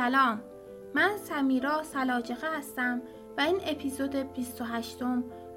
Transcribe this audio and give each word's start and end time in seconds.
سلام 0.00 0.40
من 0.94 1.16
سمیرا 1.16 1.82
سلاجقه 1.82 2.58
هستم 2.58 3.02
و 3.38 3.40
این 3.40 3.60
اپیزود 3.66 4.16
28 4.16 4.98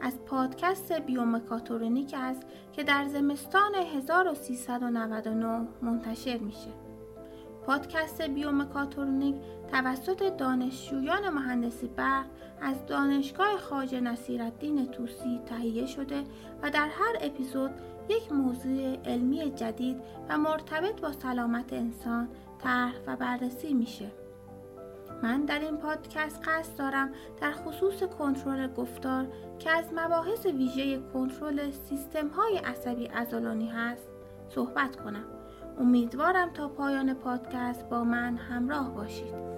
از 0.02 0.26
پادکست 0.26 0.92
بیومکاترونیک 0.92 2.16
است 2.18 2.42
که 2.74 2.84
در 2.84 3.06
زمستان 3.08 3.76
1399 3.76 5.68
منتشر 5.82 6.38
میشه. 6.38 6.70
پادکست 7.66 8.22
بیومکاترونیک 8.22 9.36
توسط 9.72 10.38
دانشجویان 10.38 11.30
مهندسی 11.30 11.88
برق 11.88 12.26
از 12.62 12.86
دانشگاه 12.86 13.58
خواجه 13.58 14.02
نصیرالدین 14.02 14.86
توسی 14.86 15.42
تهیه 15.46 15.86
شده 15.86 16.24
و 16.62 16.70
در 16.70 16.88
هر 16.88 17.18
اپیزود 17.22 17.72
یک 18.10 18.32
موضوع 18.32 18.96
علمی 19.06 19.52
جدید 19.52 20.02
و 20.30 20.38
مرتبط 20.38 21.02
با 21.02 21.12
سلامت 21.12 21.74
انسان 21.74 22.30
طرح 22.64 22.94
و 23.08 23.16
بررسی 23.16 23.74
میشه. 23.74 24.23
من 25.24 25.46
در 25.46 25.60
این 25.60 25.78
پادکست 25.78 26.42
قصد 26.48 26.78
دارم 26.78 27.10
در 27.42 27.52
خصوص 27.52 28.04
کنترل 28.04 28.68
گفتار 28.68 29.28
که 29.60 29.72
از 29.72 29.86
مباحث 29.96 30.46
ویژه 30.46 31.00
کنترل 31.14 31.72
سیستم 31.72 32.28
های 32.28 32.58
عصبی 32.58 33.08
ازولانی 33.08 33.68
هست 33.68 34.08
صحبت 34.50 34.96
کنم. 34.96 35.26
امیدوارم 35.80 36.54
تا 36.54 36.68
پایان 36.68 37.14
پادکست 37.14 37.90
با 37.90 38.04
من 38.04 38.38
همراه 38.38 38.94
باشید. 38.94 39.53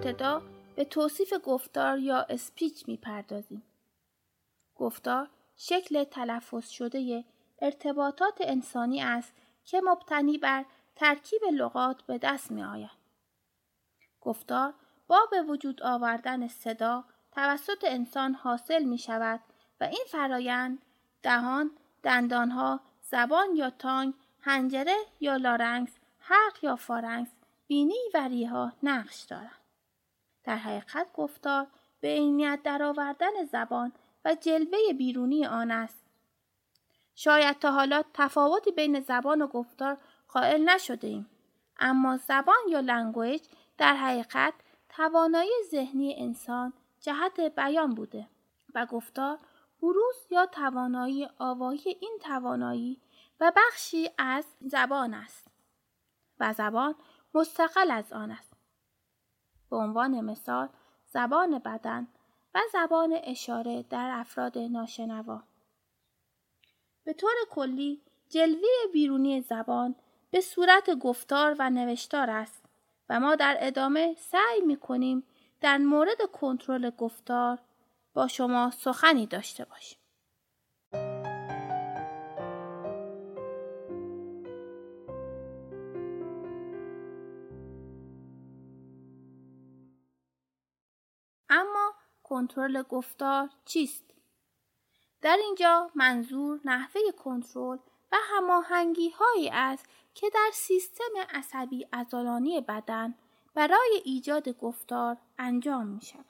ابتدا 0.00 0.42
به 0.76 0.84
توصیف 0.84 1.34
گفتار 1.44 1.98
یا 1.98 2.26
اسپیچ 2.28 2.88
می‌پردازیم. 2.88 3.62
گفتار 4.76 5.28
شکل 5.56 6.04
تلفظ 6.04 6.68
شده 6.68 7.24
ارتباطات 7.58 8.38
انسانی 8.40 9.02
است 9.02 9.32
که 9.64 9.80
مبتنی 9.84 10.38
بر 10.38 10.64
ترکیب 10.96 11.40
لغات 11.52 12.02
به 12.02 12.18
دست 12.18 12.50
می 12.50 12.62
آید. 12.62 12.90
گفتار 14.20 14.74
با 15.06 15.18
به 15.30 15.42
وجود 15.42 15.82
آوردن 15.82 16.48
صدا 16.48 17.04
توسط 17.32 17.84
انسان 17.84 18.34
حاصل 18.34 18.84
می 18.84 18.98
شود 18.98 19.40
و 19.80 19.84
این 19.84 20.04
فرایند 20.08 20.78
دهان، 21.22 21.70
دندانها، 22.02 22.80
زبان 23.02 23.56
یا 23.56 23.70
تانگ، 23.70 24.14
هنجره 24.40 24.96
یا 25.20 25.36
لارنگس، 25.36 25.92
حلق 26.18 26.64
یا 26.64 26.76
pharynx، 26.76 27.30
بینی 27.66 28.00
و 28.14 28.28
ریه‌ها 28.28 28.72
نقش 28.82 29.22
دارند. 29.22 29.59
در 30.44 30.56
حقیقت 30.56 31.06
گفتار 31.14 31.66
به 32.00 32.08
عینیت 32.08 32.60
درآوردن 32.64 33.44
زبان 33.52 33.92
و 34.24 34.34
جلوه 34.34 34.92
بیرونی 34.98 35.46
آن 35.46 35.70
است. 35.70 36.04
شاید 37.14 37.58
تا 37.58 37.70
حالا 37.70 38.02
تفاوتی 38.14 38.70
بین 38.72 39.00
زبان 39.00 39.42
و 39.42 39.46
گفتار 39.46 39.98
قائل 40.28 40.68
نشده 40.68 41.08
ایم. 41.08 41.30
اما 41.78 42.16
زبان 42.16 42.58
یا 42.68 42.80
language 42.80 43.42
در 43.78 43.94
حقیقت 43.94 44.54
توانایی 44.88 45.50
ذهنی 45.70 46.14
انسان 46.18 46.72
جهت 47.00 47.40
بیان 47.40 47.94
بوده 47.94 48.26
و 48.74 48.86
گفتار 48.86 49.38
بروز 49.82 50.16
یا 50.30 50.46
توانایی 50.46 51.28
آوایی 51.38 51.96
این 52.00 52.18
توانایی 52.22 53.00
و 53.40 53.52
بخشی 53.56 54.10
از 54.18 54.44
زبان 54.60 55.14
است 55.14 55.46
و 56.40 56.52
زبان 56.52 56.94
مستقل 57.34 57.90
از 57.90 58.12
آن 58.12 58.30
است. 58.30 58.49
به 59.70 59.76
عنوان 59.76 60.20
مثال 60.20 60.68
زبان 61.06 61.58
بدن 61.58 62.08
و 62.54 62.60
زبان 62.72 63.18
اشاره 63.24 63.82
در 63.82 64.10
افراد 64.14 64.58
ناشنوا. 64.58 65.42
به 67.04 67.12
طور 67.12 67.34
کلی 67.50 68.02
جلوه 68.28 68.68
بیرونی 68.92 69.40
زبان 69.40 69.94
به 70.30 70.40
صورت 70.40 70.90
گفتار 70.90 71.56
و 71.58 71.70
نوشتار 71.70 72.30
است 72.30 72.64
و 73.08 73.20
ما 73.20 73.34
در 73.34 73.56
ادامه 73.60 74.14
سعی 74.18 74.60
می 74.66 74.76
کنیم 74.76 75.22
در 75.60 75.78
مورد 75.78 76.30
کنترل 76.32 76.90
گفتار 76.90 77.58
با 78.14 78.28
شما 78.28 78.70
سخنی 78.70 79.26
داشته 79.26 79.64
باشیم. 79.64 79.99
کنترل 92.30 92.82
گفتار 92.82 93.50
چیست؟ 93.64 94.04
در 95.20 95.36
اینجا 95.36 95.90
منظور 95.94 96.60
نحوه 96.64 97.00
کنترل 97.24 97.78
و 98.12 98.16
هماهنگی 98.22 99.10
هایی 99.10 99.50
است 99.52 99.86
که 100.14 100.30
در 100.34 100.50
سیستم 100.52 101.12
عصبی 101.30 101.86
ازولانی 101.92 102.60
بدن 102.60 103.14
برای 103.54 104.02
ایجاد 104.04 104.48
گفتار 104.48 105.16
انجام 105.38 105.86
می 105.86 106.00
شود. 106.00 106.24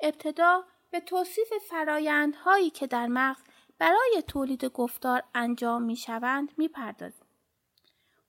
ابتدا 0.00 0.64
به 0.90 1.00
توصیف 1.00 1.52
فرایندهایی 1.68 2.70
که 2.70 2.86
در 2.86 3.06
مغز 3.06 3.42
برای 3.78 4.22
تولید 4.26 4.64
گفتار 4.64 5.22
انجام 5.34 5.82
می 5.82 5.96
شوند 5.96 6.52
می 6.56 6.68
پردازیم. 6.68 7.26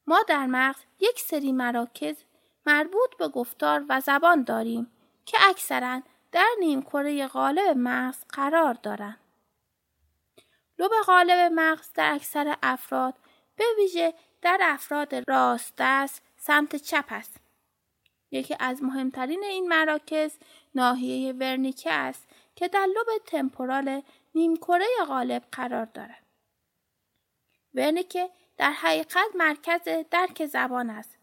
ما 0.07 0.19
در 0.27 0.45
مغز 0.45 0.81
یک 0.99 1.19
سری 1.19 1.51
مراکز 1.51 2.15
مربوط 2.65 3.17
به 3.19 3.27
گفتار 3.27 3.85
و 3.89 4.01
زبان 4.01 4.43
داریم 4.43 4.91
که 5.27 5.37
اکثرا 5.49 6.01
در 6.31 6.49
نیمکره 6.59 7.27
غالب 7.27 7.77
مغز 7.77 8.23
قرار 8.29 8.73
دارند. 8.73 9.19
لوب 10.79 10.91
غالب 11.05 11.51
مغز 11.55 11.89
در 11.93 12.13
اکثر 12.13 12.57
افراد 12.63 13.13
به 13.55 13.63
ویژه 13.77 14.13
در 14.41 14.59
افراد 14.61 15.29
راست 15.29 15.73
دست 15.77 16.23
سمت 16.37 16.75
چپ 16.75 17.05
است. 17.09 17.37
یکی 18.31 18.55
از 18.59 18.83
مهمترین 18.83 19.43
این 19.43 19.67
مراکز 19.67 20.37
ناحیه 20.75 21.33
ورنیکه 21.33 21.91
است 21.91 22.27
که 22.55 22.67
در 22.67 22.85
لوب 22.85 23.07
تمپورال 23.25 24.01
نیمکره 24.35 24.85
غالب 25.07 25.43
قرار 25.51 25.85
دارد. 25.85 26.25
ورنیکه 27.73 28.29
در 28.57 28.71
حقیقت 28.71 29.27
مرکز 29.35 29.81
درک 30.11 30.45
زبان 30.45 30.89
است 30.89 31.16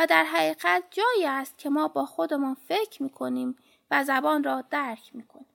و 0.00 0.06
در 0.06 0.24
حقیقت 0.24 0.84
جایی 0.90 1.26
است 1.26 1.58
که 1.58 1.70
ما 1.70 1.88
با 1.88 2.06
خودمان 2.06 2.54
فکر 2.54 3.02
می 3.02 3.10
کنیم 3.10 3.56
و 3.90 4.04
زبان 4.04 4.44
را 4.44 4.64
درک 4.70 5.10
می 5.14 5.26
کنیم. 5.26 5.46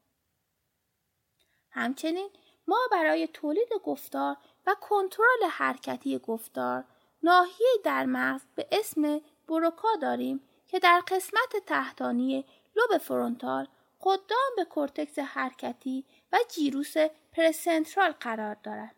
همچنین 1.71 2.29
ما 2.67 2.77
برای 2.91 3.27
تولید 3.27 3.69
گفتار 3.83 4.37
و 4.67 4.75
کنترل 4.81 5.49
حرکتی 5.49 6.19
گفتار 6.19 6.83
ناحیه 7.23 7.67
در 7.83 8.05
مغز 8.05 8.41
به 8.55 8.67
اسم 8.71 9.21
بروکا 9.47 9.95
داریم 10.01 10.41
که 10.67 10.79
در 10.79 11.03
قسمت 11.07 11.55
تحتانی 11.65 12.45
لوب 12.75 12.97
فرونتال 12.97 13.67
قدام 14.01 14.51
به 14.55 14.65
کورتکس 14.65 15.19
حرکتی 15.19 16.05
و 16.31 16.37
جیروس 16.55 16.93
پرسنترال 17.31 18.11
قرار 18.11 18.55
دارد. 18.63 18.95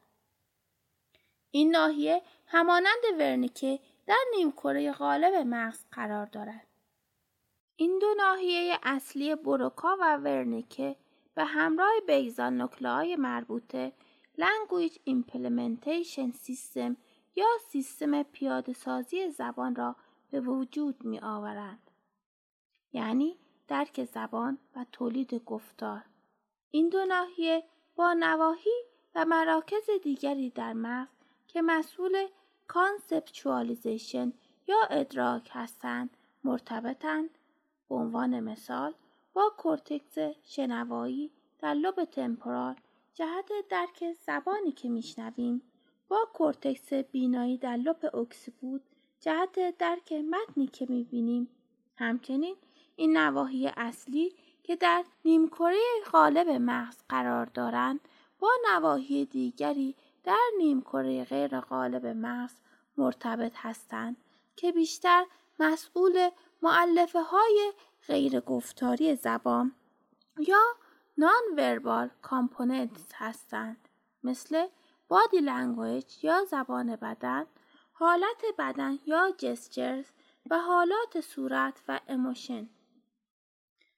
این 1.51 1.71
ناحیه 1.71 2.21
همانند 2.47 3.03
ورنیکه 3.19 3.79
در 4.07 4.23
نیمکره 4.37 4.91
غالب 4.91 5.33
مغز 5.33 5.83
قرار 5.91 6.25
دارد. 6.25 6.67
این 7.75 7.99
دو 7.99 8.13
ناحیه 8.17 8.79
اصلی 8.83 9.35
بروکا 9.35 9.97
و 9.99 10.17
ورنیکه 10.17 10.95
به 11.35 11.43
همراه 11.43 11.91
بیزان 12.07 12.61
نکلهای 12.61 13.15
مربوطه 13.15 13.93
Language 14.39 14.97
Implementation 15.09 16.31
System 16.45 16.95
یا 17.35 17.45
سیستم 17.67 18.23
پیاده 18.23 18.73
سازی 18.73 19.29
زبان 19.29 19.75
را 19.75 19.95
به 20.31 20.41
وجود 20.41 21.03
می 21.05 21.19
آورند. 21.19 21.91
یعنی 22.93 23.37
درک 23.67 24.03
زبان 24.03 24.57
و 24.75 24.85
تولید 24.91 25.33
گفتار. 25.33 26.05
این 26.71 26.89
دو 26.89 27.05
ناحیه 27.05 27.63
با 27.95 28.13
نواحی 28.13 28.83
و 29.15 29.25
مراکز 29.25 29.89
دیگری 30.03 30.49
در 30.49 30.73
مغز 30.73 31.17
که 31.47 31.61
مسئول 31.61 32.27
conceptualization 32.67 34.33
یا 34.67 34.77
ادراک 34.89 35.49
هستند 35.53 36.09
مرتبطند 36.43 37.29
به 37.89 37.95
عنوان 37.95 38.39
مثال 38.39 38.93
با 39.33 39.51
کورتکس 39.57 40.17
شنوایی 40.43 41.31
در 41.59 41.73
لوب 41.73 42.03
temporal 42.03 42.75
جهت 43.13 43.51
درک 43.69 44.11
زبانی 44.25 44.71
که 44.71 44.89
میشنویم. 44.89 45.61
با 46.07 46.27
کورتکس 46.33 46.93
بینایی 46.93 47.57
در 47.57 47.77
لوب 47.77 48.15
occipital 48.15 48.81
جهت 49.19 49.77
درک 49.77 50.13
متنی 50.13 50.67
که 50.67 50.85
می‌بینیم. 50.89 51.49
همچنین 51.95 52.55
این 52.95 53.17
نواحی 53.17 53.67
اصلی 53.67 54.33
که 54.63 54.75
در 54.75 55.05
نیمکره 55.25 55.77
غالب 56.11 56.49
مغز 56.49 56.97
قرار 57.09 57.45
دارند 57.45 57.99
با 58.39 58.49
نواحی 58.71 59.25
دیگری 59.25 59.95
در 60.27 60.49
نیمکره 60.57 61.23
غیر 61.23 61.59
غالب 61.59 62.05
مغز 62.05 62.53
مرتبط 62.97 63.53
هستند 63.55 64.17
که 64.55 64.71
بیشتر 64.71 65.25
مسئول 65.59 66.29
معلفه 66.61 67.21
های 67.21 67.73
غیر 68.07 68.39
گفتاری 68.39 69.15
زبان 69.15 69.75
یا 70.47 70.63
نان 71.17 71.43
وربال 71.57 72.09
کامپوننت 72.21 73.13
هستند 73.15 73.89
مثل 74.23 74.67
body 75.07 75.39
language 75.39 76.23
یا 76.23 76.45
زبان 76.45 76.95
بدن 76.95 77.45
حالت 77.93 78.41
بدن 78.57 78.99
یا 79.05 79.31
gestures 79.37 80.05
و 80.49 80.59
حالات 80.59 81.21
صورت 81.21 81.81
و 81.87 81.99
emotion 82.07 82.69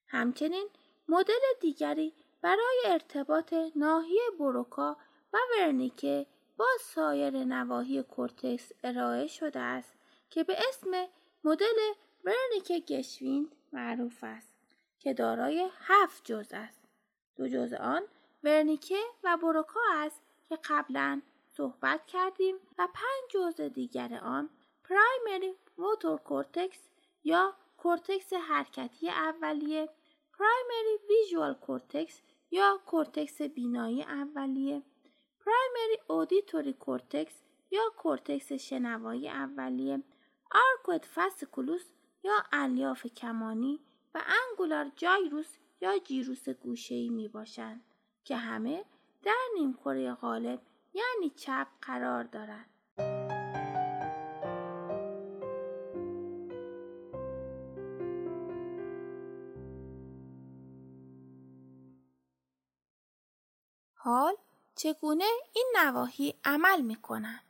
همچنین 0.07 0.69
مدل 1.07 1.41
دیگری 1.61 2.13
برای 2.41 2.81
ارتباط 2.85 3.53
ناحیه 3.75 4.21
بروکا 4.39 4.97
و 5.33 5.37
ورنیکه 5.57 6.25
با 6.57 6.67
سایر 6.81 7.43
نواحی 7.43 8.03
کورتکس 8.03 8.71
ارائه 8.83 9.27
شده 9.27 9.59
است 9.59 9.93
که 10.29 10.43
به 10.43 10.55
اسم 10.69 11.07
مدل 11.43 11.75
ورنیکه 12.23 12.79
گشویند 12.79 13.55
معروف 13.71 14.23
است 14.23 14.53
که 14.99 15.13
دارای 15.13 15.69
هفت 15.79 16.25
جز 16.25 16.49
است. 16.53 16.79
دو 17.35 17.47
جز 17.47 17.73
آن 17.73 18.01
ورنیکه 18.43 18.99
و 19.23 19.37
بروکا 19.37 19.79
است 19.93 20.21
که 20.49 20.59
قبلا 20.69 21.21
صحبت 21.47 22.05
کردیم 22.05 22.55
و 22.77 22.87
پنج 22.93 23.31
جز 23.33 23.61
دیگر 23.61 24.19
آن 24.23 24.49
primary 24.83 25.53
motor 25.77 26.19
cortex 26.19 26.89
یا 27.23 27.53
کورتکس 27.77 28.33
حرکتی 28.33 29.09
اولیه 29.09 29.89
primary 30.33 30.97
visual 31.09 31.53
cortex 31.53 32.21
یا 32.51 32.79
کورتکس 32.85 33.41
بینایی 33.41 34.03
اولیه 34.03 34.83
primary 35.49 35.97
auditory 36.07 36.73
cortex 36.73 37.41
یا 37.71 37.81
کورتکس 37.97 38.51
شنوایی 38.51 39.29
اولیه 39.29 40.03
arcuate 40.51 41.05
fasciculus 41.05 41.85
یا 42.23 42.33
الیاف 42.51 43.05
کمانی 43.05 43.79
و 44.13 44.21
انگولار 44.25 44.91
جایروس 44.95 45.57
یا 45.81 45.99
جیروس 45.99 46.49
گوشه‌ای 46.49 47.09
می 47.09 47.27
باشند 47.27 47.81
که 48.23 48.35
همه 48.35 48.85
در 49.23 49.45
نیمکره 49.59 50.13
غالب 50.13 50.61
یعنی 50.93 51.29
چپ 51.29 51.67
قرار 51.81 52.23
دارند. 52.23 52.69
حال 63.95 64.35
چگونه 64.81 65.25
این 65.53 65.73
نواحی 65.77 66.33
عمل 66.45 66.81
می 66.81 66.95
کنند؟ 66.95 67.43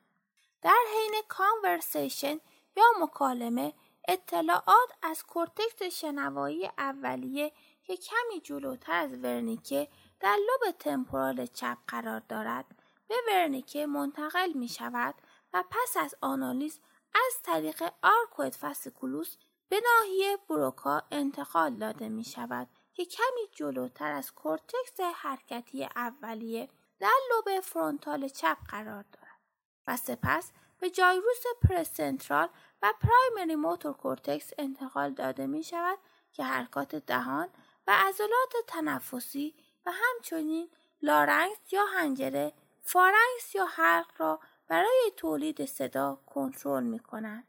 در 0.61 0.83
حین 0.93 1.21
کانورسیشن 1.27 2.39
یا 2.77 2.83
مکالمه 3.01 3.73
اطلاعات 4.07 4.89
از 5.01 5.23
کورتکس 5.23 5.83
شنوایی 5.83 6.69
اولیه 6.77 7.51
که 7.83 7.97
کمی 7.97 8.41
جلوتر 8.43 8.91
از 8.91 9.13
ورنیکه 9.13 9.87
در 10.19 10.35
لوب 10.35 10.71
temporal 10.79 11.45
چپ 11.45 11.77
قرار 11.87 12.19
دارد 12.19 12.65
به 13.07 13.15
ورنیکه 13.27 13.85
منتقل 13.85 14.53
می 14.53 14.67
شود 14.67 15.15
و 15.53 15.63
پس 15.69 15.97
از 15.97 16.15
آنالیز 16.21 16.79
از 17.15 17.41
طریق 17.43 17.83
arcuate 18.03 18.55
fasciculus 18.55 19.35
به 19.69 19.81
ناحیه 19.83 20.37
بروکا 20.49 21.03
انتقال 21.11 21.75
داده 21.75 22.09
می 22.09 22.23
شود 22.23 22.67
که 22.93 23.05
کمی 23.05 23.47
جلوتر 23.51 24.11
از 24.11 24.31
کورتکس 24.31 24.99
حرکتی 25.15 25.83
اولیه 25.83 26.69
در 26.99 27.13
لوب 27.29 27.59
frontal 27.59 28.27
چپ 28.27 28.57
قرار 28.69 29.05
دارد 29.11 29.39
و 29.87 29.97
سپس 29.97 30.51
به 30.79 30.89
gyrus 30.89 31.43
precentral 31.69 32.49
و 32.81 32.93
primary 33.01 33.55
motor 33.55 33.93
cortex 33.93 34.51
انتقال 34.57 35.13
داده 35.13 35.47
می 35.47 35.63
شود 35.63 35.99
که 36.31 36.43
حرکات 36.43 36.95
دهان 36.95 37.49
و 37.87 37.91
عضلات 38.07 38.53
تنفسی 38.67 39.55
و 39.85 39.91
همچنین 39.91 40.69
larynx 41.01 41.73
یا 41.73 41.85
هنجره 41.85 42.53
pharynx 42.83 43.55
یا 43.55 43.65
حلق 43.65 44.11
را 44.17 44.39
برای 44.67 45.11
تولید 45.17 45.65
صدا 45.65 46.21
کنترل 46.25 46.83
می 46.83 46.99
کنند. 46.99 47.47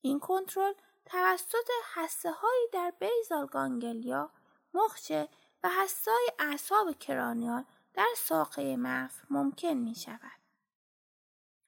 این 0.00 0.20
کنترل 0.20 0.72
توسط 1.04 1.70
هسته 1.94 2.30
هایی 2.30 2.68
در 2.72 2.92
basal 2.98 3.46
ganglia 3.46 4.30
مخچه 4.74 5.28
و 5.64 5.68
حسای 5.68 6.30
اعصاب 6.38 6.98
cranial 6.98 7.64
در 7.94 8.14
ساقه 8.16 8.76
مغز 8.76 9.14
ممکن 9.30 9.72
می 9.72 9.94
شود. 9.94 10.40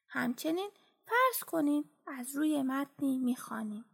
همچنین 0.08 0.70
فرض 1.06 1.44
کنید 1.44 1.90
از 2.06 2.36
روی 2.36 2.62
متنی 2.62 3.18
می 3.18 3.36
خوانیم. 3.36 3.84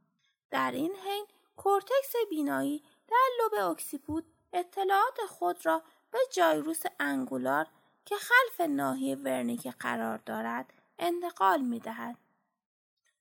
در 0.51 0.71
این 0.71 0.95
حین 0.95 1.27
کورتکس 1.57 2.13
بینایی 2.31 2.85
در 3.09 3.29
لوب 3.39 3.71
occipital 3.71 4.25
اطلاعات 4.53 5.21
خود 5.29 5.67
را 5.67 5.83
به 6.11 6.19
gyrus 6.33 6.83
angular 7.01 7.67
که 8.05 8.15
خلف 8.17 8.61
ناحیه 8.61 9.17
ورنیکه 9.17 9.67
قرار 9.67 10.19
دارد 10.19 10.73
انتقال 10.99 11.61
می 11.61 11.81
دهد. 11.81 12.19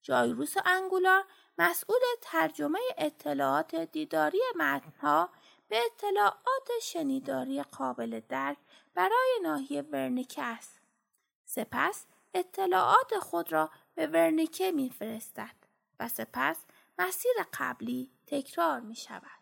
gyrus 0.02 0.54
angular 0.66 1.26
مسئول 1.58 2.00
ترجمه 2.22 2.80
اطلاعات 2.98 3.76
دیداری 3.76 4.42
متنها 4.56 5.30
به 5.72 5.86
اطلاعات 5.86 6.70
شنیداری 6.82 7.64
قابل 7.64 8.22
درک 8.30 8.58
برای 8.94 9.40
ناحیه 9.44 9.82
ورنیکه 9.82 10.44
است. 10.44 10.82
سپس 11.46 12.06
اطلاعات 12.34 13.20
خود 13.20 13.52
را 13.52 13.70
به 13.96 14.08
ورنیکه 14.08 14.72
میفرستد 14.72 15.56
و 16.00 16.08
سپس 16.08 16.58
مسیر 17.00 17.32
قبلی 17.54 18.12
تکرار 18.28 18.80
می 18.80 18.96
شود. 18.96 19.42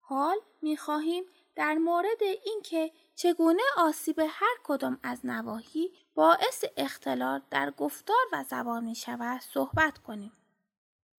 حال 0.00 0.36
می 0.62 0.76
خواهیم 0.76 1.24
در 1.54 1.74
مورد 1.74 2.22
اینکه 2.44 2.92
چگونه 3.14 3.62
آسیب 3.76 4.18
هر 4.18 4.56
کدام 4.64 5.00
از 5.02 5.26
نواحی 5.26 5.92
باعث 6.14 6.64
اختلال 6.76 7.42
در 7.50 7.70
گفتار 7.70 8.26
و 8.32 8.44
زبان 8.44 8.84
می 8.84 8.94
شود 8.94 9.40
صحبت 9.40 9.98
کنیم. 9.98 10.32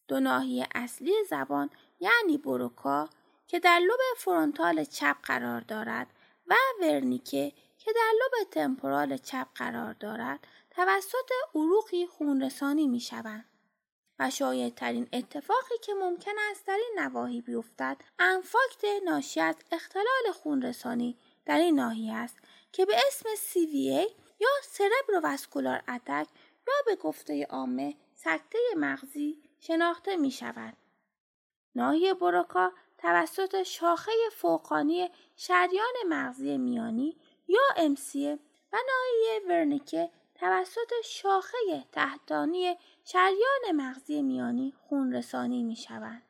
دو 0.08 0.20
ناحیه 0.20 0.68
اصلی 0.76 1.14
زبان 1.30 1.70
یعنی 2.00 2.38
بروکا 2.38 3.10
که 3.48 3.60
در 3.60 3.80
لوب 3.80 4.00
فرونتال 4.18 4.84
چپ 4.84 5.18
قرار 5.24 5.62
دارد 5.62 6.08
و 6.48 6.56
ورنیکه 6.82 7.52
که 7.78 7.94
در 7.94 8.12
لوب 8.20 8.50
تمپورال 8.52 9.18
چپ 9.18 9.48
قرار 9.56 9.94
دارد 9.94 10.48
توسط 10.70 11.32
عروقی 11.56 12.08
خونرسانی 12.08 12.88
می 12.88 13.00
شوند. 13.00 13.46
و 14.20 14.30
ترین 14.76 15.08
اتفاقی 15.14 15.78
که 15.82 15.94
ممکن 15.94 16.32
است 16.52 16.68
در 16.68 16.74
این 16.74 17.00
نواحی 17.00 17.42
بیفتد 17.42 17.98
انفاکت 18.20 18.84
ناشی 19.06 19.40
از 19.40 19.56
اختلال 19.72 20.32
خونرسانی 20.34 21.18
در 21.46 21.58
این 21.58 21.76
ناحیه 21.76 22.14
است 22.14 22.38
که 22.72 22.86
به 22.86 22.96
اسم 23.08 23.30
CVA 23.30 24.12
یا 24.40 24.50
سربروواسکولار 24.64 25.84
اتک 25.88 26.28
یا 26.68 26.74
به 26.86 26.96
گفته 26.96 27.46
عامه 27.50 27.96
سکته 28.26 28.58
مغزی 28.78 29.44
شناخته 29.60 30.16
می 30.16 30.32
شود. 30.32 30.78
ناحیه 31.76 32.14
بروکا 32.14 32.72
توسط 32.98 33.64
شاخه 33.64 34.12
فوقانی 34.32 35.10
شریان 35.36 35.94
مغزی 36.08 36.58
میانی 36.58 37.18
یا 37.48 37.62
امسیه 37.78 38.40
و 38.74 38.78
ناحیه 38.78 39.48
ورنیکه 39.50 40.10
توسط 40.36 40.92
شاخه 41.04 41.58
تحتانی 41.92 42.78
شریان 43.04 43.72
مغزی 43.74 44.22
میانی 44.22 44.74
خون 44.80 45.14
رسانی 45.14 45.64
می 45.64 45.76
شوند. 45.76 46.24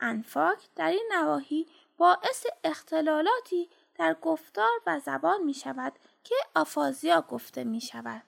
انفاک 0.00 0.68
در 0.76 0.90
این 0.90 1.12
نواحی 1.12 1.66
باعث 1.96 2.46
اختلالاتی 2.64 3.70
در 3.94 4.14
گفتار 4.14 4.80
و 4.86 5.00
زبان 5.00 5.42
می 5.42 5.54
شود 5.54 5.92
که 6.24 6.34
آفازیا 6.54 7.20
گفته 7.20 7.64
می 7.64 7.80
شود. 7.80 8.22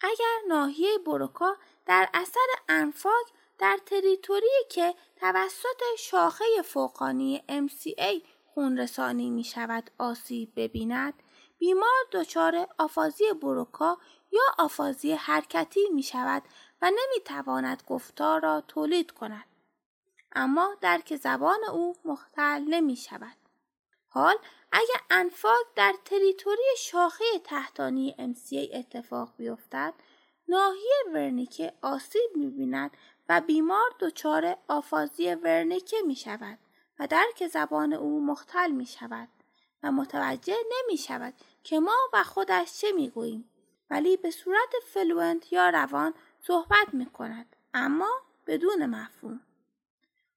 اگر 0.00 0.38
ناحیه 0.48 0.98
بروکا 1.06 1.56
در 1.86 2.08
اثر 2.14 2.46
انفاک 2.68 3.26
در 3.58 3.78
تریتوری 3.86 4.64
که 4.70 4.94
توسط 5.16 5.82
شاخه 5.98 6.44
فوقانی 6.64 7.42
MCA 7.48 8.22
خونرسانی 8.46 9.30
می 9.30 9.44
شود 9.44 9.90
آسیب 9.98 10.52
ببیند 10.56 11.14
بیمار 11.58 12.04
دچار 12.12 12.68
آفازی 12.78 13.24
بروکا 13.42 13.98
یا 14.32 14.42
آفازی 14.58 15.12
حرکتی 15.12 15.88
می 15.94 16.02
شود 16.02 16.42
و 16.82 16.86
نمی 16.90 17.24
تواند 17.24 17.82
گفتار 17.86 18.40
را 18.40 18.60
تولید 18.60 19.10
کند. 19.10 19.44
اما 20.32 20.76
درک 20.80 21.16
زبان 21.16 21.64
او 21.72 21.96
مختل 22.04 22.62
نمی 22.68 22.96
شود. 22.96 23.36
حال 24.08 24.36
اگر 24.72 25.00
infarct 25.10 25.66
در 25.76 25.94
territory 26.04 26.62
شاخه 26.78 27.24
تحتانی 27.44 28.14
MCA 28.18 28.76
اتفاق 28.76 29.32
بیفتد 29.36 29.94
ناحیه 30.48 31.04
ورنیکه 31.14 31.72
آسیب 31.82 32.30
می 32.34 32.50
بیند 32.50 32.90
و 33.28 33.40
بیمار 33.40 33.90
دچار 34.00 34.56
آفازی 34.68 35.34
ورنیکه 35.34 35.96
می 36.06 36.16
شود 36.16 36.58
و 36.98 37.06
درک 37.06 37.46
زبان 37.46 37.92
او 37.92 38.26
مختل 38.26 38.70
می 38.70 38.86
شود 38.86 39.28
و 39.82 39.92
متوجه 39.92 40.56
نمی 40.72 40.98
شود 40.98 41.34
که 41.62 41.80
ما 41.80 41.96
و 42.12 42.24
خودش 42.24 42.80
چه 42.80 42.92
می 42.92 43.10
گوییم 43.10 43.50
ولی 43.90 44.16
به 44.16 44.30
صورت 44.30 44.74
fluent 44.86 45.52
یا 45.52 45.68
روان 45.70 46.14
صحبت 46.40 46.88
می 46.92 47.06
کند 47.06 47.56
اما 47.74 48.10
بدون 48.46 48.86
مفهوم. 48.86 49.40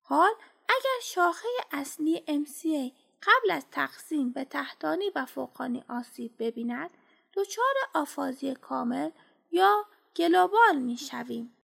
حال 0.02 0.32
اگر 0.70 1.00
شاخه 1.02 1.48
اصلی 1.72 2.24
MCA 2.28 3.01
قبل 3.24 3.52
از 3.52 3.66
تقسیم 3.72 4.32
به 4.32 4.46
تحتانی 4.46 5.12
و 5.16 5.26
فوقانی 5.26 5.84
آسیب 5.88 6.36
ببیند 6.40 6.90
دچار 7.34 7.76
آفازی 7.94 8.56
کامل 8.56 9.10
یا 9.52 9.86
گلوبال 10.16 10.78
می 10.78 10.98
شویم. 10.98 11.58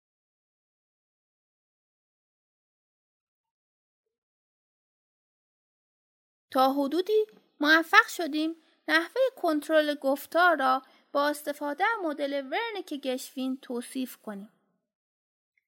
تا 6.52 6.74
حدودی 6.74 7.26
موفق 7.60 8.08
شدیم 8.08 8.56
نحوه 8.88 9.22
کنترل 9.36 9.96
گفتار 9.96 10.58
را 10.58 10.82
با 11.12 11.28
استفاده 11.28 11.84
مدل 12.04 12.48
ورنیک 12.52 12.94
گشوین 12.94 13.58
توصیف 13.58 14.18
کنیم. 14.18 14.50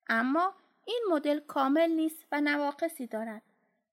اما 0.10 0.54
این 0.86 1.04
مدل 1.10 1.40
کامل 1.40 1.92
نیست 1.92 2.26
و 2.32 2.42
نواقصی 2.42 3.08
دارد 3.08 3.42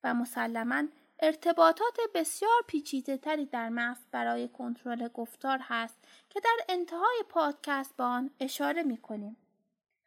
و 0.05 0.15
مسلما 0.15 0.83
ارتباطات 1.21 1.97
بسیار 2.15 2.63
پیچیده 2.67 3.17
تری 3.17 3.47
در 3.47 3.69
مغز 3.69 4.01
برای 4.11 4.49
کنترل 4.49 5.09
گفتار 5.09 5.59
هست 5.63 5.97
که 6.31 6.41
در 6.41 6.57
انتهای 6.69 7.25
پادکست 7.29 7.97
با 7.97 8.05
آن 8.05 8.31
اشاره 8.41 8.83
می 8.83 8.97
کنیم. 8.97 9.37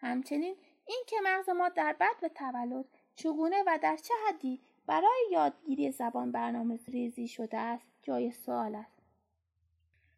همچنین 0.02 0.56
این 0.86 1.04
که 1.08 1.16
مغز 1.24 1.50
ما 1.50 1.70
در 1.70 1.94
بعد 1.94 2.20
به 2.22 2.30
تولد 2.30 2.86
چگونه 3.16 3.64
و 3.68 3.80
در 3.82 3.98
چه 3.98 4.14
حدی 4.28 4.62
برای 4.86 5.28
یادگیری 5.32 5.92
زبان 5.92 6.32
برنامه 6.32 6.80
ریزی 6.88 7.28
شده 7.28 7.58
است 7.58 7.86
جای 8.02 8.32
سوال 8.32 8.76
است. 8.76 8.98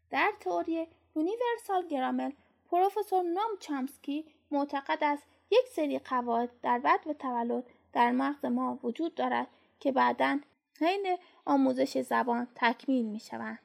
در 0.10 0.34
تئوری 0.40 0.88
یونیورسال 1.16 1.88
گرامل 1.88 2.32
پروفسور 2.72 3.24
نام 3.24 3.50
چامسکی 3.60 4.26
معتقد 4.52 4.98
است 5.02 5.24
یک 5.52 5.68
سری 5.76 6.00
قواعد 6.00 6.50
در 6.62 6.80
بعد 6.80 7.04
به 7.04 7.14
تولد 7.14 7.64
در 7.94 8.12
مغز 8.12 8.46
ما 8.46 8.80
وجود 8.84 9.16
دارد 9.16 9.48
که 9.80 9.92
بعدا 9.92 10.40
حین 10.80 11.18
آموزش 11.46 11.98
زبان 12.02 12.48
تکمیل 12.56 13.06
می 13.06 13.20
شوند. 13.20 13.60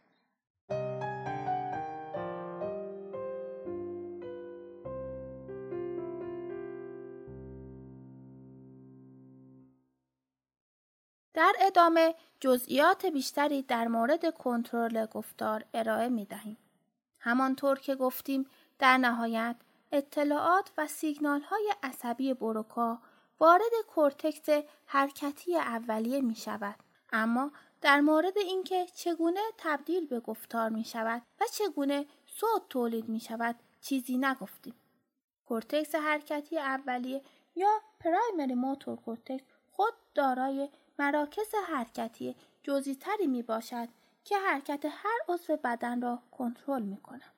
در 11.34 11.52
ادامه 11.60 12.14
جزئیات 12.40 13.06
بیشتری 13.06 13.62
در 13.62 13.88
مورد 13.88 14.34
کنترل 14.34 15.06
گفتار 15.06 15.64
ارائه 15.74 16.08
می 16.08 16.24
دهیم. 16.24 16.56
همانطور 17.18 17.78
که 17.78 17.94
گفتیم 17.94 18.46
در 18.78 18.96
نهایت 18.96 19.56
اطلاعات 19.92 20.70
و 20.78 20.86
سیگنال 20.86 21.40
های 21.40 21.74
عصبی 21.82 22.34
بروکا 22.34 22.98
وارد 23.40 23.72
کورتکس 23.94 24.64
حرکتی 24.86 25.56
اولیه 25.56 26.20
می 26.20 26.34
شود. 26.34 26.83
اما 27.14 27.52
در 27.80 28.00
مورد 28.00 28.38
اینکه 28.38 28.86
چگونه 28.86 29.40
تبدیل 29.58 30.06
به 30.06 30.20
گفتار 30.20 30.68
می 30.68 30.84
شود 30.84 31.22
و 31.40 31.44
چگونه 31.52 32.06
صوت 32.26 32.68
تولید 32.68 33.08
می 33.08 33.20
شود 33.20 33.56
چیزی 33.80 34.18
نگفتیم. 34.18 34.74
کورتکس 35.46 35.94
حرکتی 35.94 36.58
اولیه 36.58 37.22
یا 37.56 37.80
primary 38.00 38.54
motor 38.54 38.96
cortex 38.96 39.44
خود 39.70 39.94
دارای 40.14 40.68
مراکز 40.98 41.54
حرکتی 41.68 42.36
جزئی 42.62 42.96
می 43.26 43.42
باشد 43.42 43.88
که 44.24 44.38
حرکت 44.38 44.84
هر 44.84 45.18
عضو 45.28 45.56
بدن 45.56 46.02
را 46.02 46.22
کنترل 46.30 46.82
می 46.82 46.96
کند. 46.96 47.34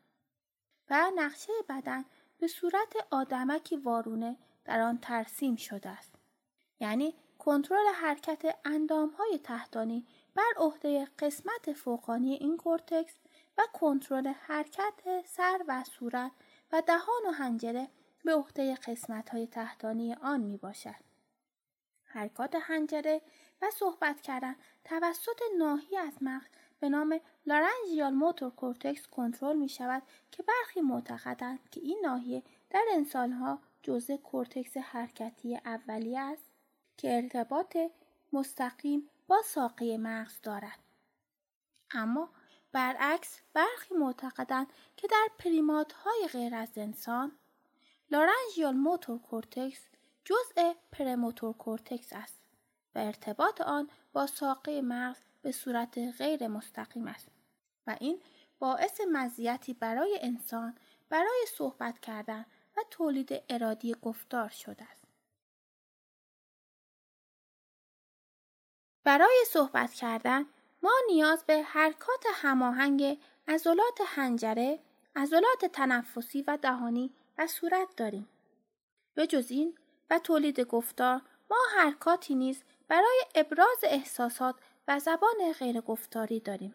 و 0.90 1.10
نقشه 1.16 1.52
بدن 1.68 2.04
به 2.38 2.46
صورت 2.46 2.92
آدمکی 3.10 3.76
وارونه 3.76 4.36
در 4.64 4.80
آن 4.80 4.98
ترسیم 4.98 5.56
شده 5.56 5.88
است. 5.88 6.14
یعنی 6.80 7.14
کنترل 7.46 7.86
حرکت 7.94 8.56
های 9.18 9.38
تحتانی 9.44 10.06
بر 10.34 10.52
عهده 10.56 11.08
قسمت 11.18 11.72
فوقانی 11.72 12.34
این 12.34 12.56
کورتکس 12.56 13.14
و 13.58 13.62
کنترل 13.72 14.26
حرکت 14.26 15.24
سر 15.26 15.64
و 15.68 15.84
صورت 15.84 16.32
و 16.72 16.82
دهان 16.86 17.26
و 17.28 17.30
حنجره 17.30 17.88
به 18.24 18.34
عهده 18.34 18.74
قسمت 18.74 19.28
های 19.28 19.46
تحتانی 19.46 20.14
آن 20.14 20.40
می 20.40 20.56
باشد. 20.56 20.94
حرکات 22.04 22.54
حنجره 22.54 23.20
و 23.62 23.70
صحبت 23.70 24.20
کردن 24.20 24.56
توسط 24.84 25.40
ناحی 25.58 25.96
از 25.96 26.22
مغز 26.22 26.48
به 26.80 26.88
نام 26.88 27.20
laryngeal 27.46 28.12
motor 28.14 28.50
cortex 28.50 29.06
کنترل 29.06 29.56
می 29.56 29.68
شود 29.68 30.02
که 30.30 30.42
برخی 30.42 30.80
معتقدند 30.80 31.70
که 31.70 31.80
این 31.80 31.98
ناحیه 32.02 32.42
در 32.70 32.84
انسانها 32.92 33.58
جزء 33.82 34.16
کورتکس 34.16 34.76
حرکتی 34.76 35.56
اولیه 35.56 36.20
است 36.20 36.55
که 36.96 37.16
ارتباط 37.16 37.76
مستقیم 38.32 39.08
با 39.28 39.42
ساقه 39.44 39.98
مغز 39.98 40.40
دارد. 40.42 40.78
اما 41.90 42.28
برعکس 42.72 43.40
برخی 43.52 43.94
معتقدند 43.94 44.66
که 44.96 45.08
در 45.08 45.28
پریماتهای 45.38 46.28
غیر 46.32 46.54
از 46.54 46.68
انسان 46.76 47.32
laryngeal 48.10 48.74
motor 48.74 49.18
cortex 49.18 49.80
جزء 50.24 50.72
premotor 50.92 51.52
cortex 51.52 52.12
است 52.12 52.40
و 52.94 52.98
ارتباط 52.98 53.60
آن 53.60 53.90
با 54.12 54.26
ساقه 54.26 54.82
مغز 54.82 55.20
به 55.42 55.52
صورت 55.52 55.98
غیر 56.18 56.48
مستقیم 56.48 57.06
است 57.06 57.28
و 57.86 57.96
این 58.00 58.22
باعث 58.58 59.00
مزیتی 59.12 59.74
برای 59.74 60.18
انسان 60.22 60.74
برای 61.08 61.46
صحبت 61.56 61.98
کردن 61.98 62.46
و 62.76 62.80
تولید 62.90 63.42
ارادی 63.48 63.94
گفتار 64.02 64.48
شده 64.48 64.84
است. 64.84 65.05
برای 69.06 69.44
صحبت 69.46 69.92
کردن 69.92 70.46
ما 70.82 70.92
نیاز 71.06 71.44
به 71.44 71.62
حرکات 71.62 72.24
هماهنگ 72.34 73.18
عضلات 73.48 74.00
حنجره، 74.06 74.78
عضلات 75.16 75.64
تنفسی 75.72 76.42
و 76.42 76.56
دهانی 76.62 77.12
و 77.38 77.46
صورت 77.46 77.88
داریم. 77.96 78.28
به 79.14 79.26
جز 79.26 79.50
این 79.50 79.78
و 80.10 80.18
تولید 80.18 80.60
گفتار 80.60 81.22
ما 81.50 81.56
حرکاتی 81.76 82.34
نیز 82.34 82.62
برای 82.88 83.24
ابراز 83.34 83.78
احساسات 83.82 84.54
و 84.88 84.98
زبان 84.98 85.52
غیر 85.58 85.80
گفتاری 85.80 86.40
داریم. 86.40 86.74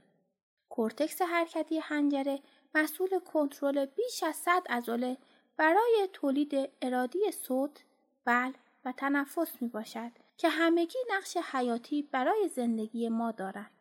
کورتکس 0.70 1.22
حرکتی 1.22 1.80
حنجره 1.80 2.40
مسئول 2.76 3.20
کنترل 3.20 3.86
بیش 3.86 4.24
از 4.24 4.36
100 4.36 4.64
عضله 4.70 5.18
برای 5.58 6.10
تولید 6.14 6.70
ارادی 6.82 7.32
صوت، 7.32 7.84
بل 8.26 8.52
و 8.86 8.92
تنفس 8.92 9.62
می 9.62 9.68
باشد 9.68 10.12
که 10.42 10.50
همگی 10.50 10.98
نقش 11.10 11.38
حیاتی 11.38 12.02
برای 12.02 12.48
زندگی 12.48 13.10
ما 13.10 13.32
دارند. 13.32 13.72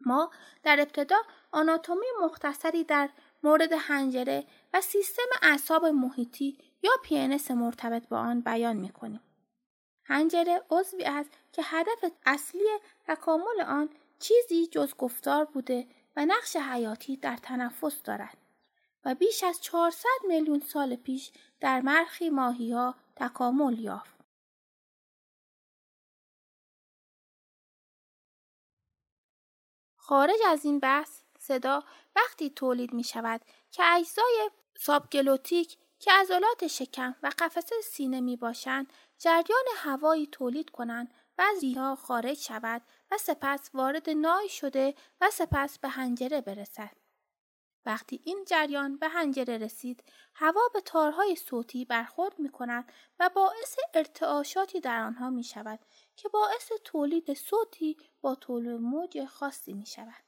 ما 0.00 0.30
در 0.62 0.80
ابتدا 0.80 1.16
آناتومی 1.52 2.06
مختصری 2.22 2.84
در 2.84 3.08
مورد 3.42 3.72
حنجره 3.72 4.44
و 4.72 4.80
سیستم 4.80 5.22
اعصاب 5.42 5.86
محیطی 5.86 6.58
یا 6.82 6.90
پینس 7.02 7.50
مرتبط 7.50 8.08
با 8.08 8.18
آن 8.18 8.40
بیان 8.40 8.76
می 8.76 8.88
کنیم. 8.88 9.20
حنجره 10.02 10.62
عضوی 10.70 11.04
است 11.04 11.30
که 11.52 11.62
هدف 11.64 12.04
اصلی 12.26 12.78
تکامل 13.06 13.60
آن 13.66 13.88
چیزی 14.18 14.66
جز 14.66 14.94
گفتار 14.94 15.44
بوده 15.44 15.86
و 16.16 16.26
نقش 16.26 16.56
حیاتی 16.56 17.16
در 17.16 17.36
تنفس 17.36 18.02
دارد 18.02 18.36
و 19.04 19.14
بیش 19.14 19.44
از 19.44 19.60
400 19.60 20.08
میلیون 20.28 20.60
سال 20.60 20.96
پیش 20.96 21.32
در 21.60 21.80
مرخی 21.80 22.30
ماهی 22.30 22.72
ها 22.72 22.94
تکامل 23.16 23.78
یافت. 23.78 24.17
خارج 30.08 30.38
از 30.46 30.64
این 30.64 30.78
بحث 30.78 31.20
صدا 31.38 31.84
وقتی 32.16 32.50
تولید 32.50 32.92
می 32.92 33.04
شود 33.04 33.40
که 33.70 33.82
اجزای 33.84 34.50
سابگلوتیک 34.78 35.78
که 35.98 36.12
عضلات 36.12 36.66
شکم 36.66 37.14
و 37.22 37.30
قفسه 37.38 37.76
سینه 37.84 38.20
می 38.20 38.36
باشند 38.36 38.92
جریان 39.18 39.64
هوایی 39.76 40.26
تولید 40.26 40.70
کنند 40.70 41.14
و 41.38 41.42
از 41.42 41.62
ریها 41.62 41.96
خارج 41.96 42.38
شود 42.38 42.82
و 43.10 43.18
سپس 43.18 43.70
وارد 43.74 44.10
نای 44.10 44.48
شده 44.48 44.94
و 45.20 45.30
سپس 45.30 45.78
به 45.78 45.88
هنجره 45.88 46.40
برسد. 46.40 46.96
وقتی 47.86 48.20
این 48.24 48.44
جریان 48.48 48.96
به 48.96 49.08
هنجره 49.08 49.58
رسید، 49.58 50.04
هوا 50.34 50.62
به 50.74 50.80
تارهای 50.80 51.36
صوتی 51.36 51.84
برخورد 51.84 52.38
می 52.38 52.48
کند 52.48 52.92
و 53.20 53.30
باعث 53.34 53.76
ارتعاشاتی 53.94 54.80
در 54.80 55.00
آنها 55.00 55.30
می 55.30 55.44
شود 55.44 55.80
که 56.18 56.28
باعث 56.28 56.72
تولید 56.84 57.34
صوتی 57.34 57.96
با 58.20 58.34
طول 58.34 58.76
موج 58.76 59.24
خاصی 59.24 59.72
می 59.72 59.86
شود. 59.86 60.24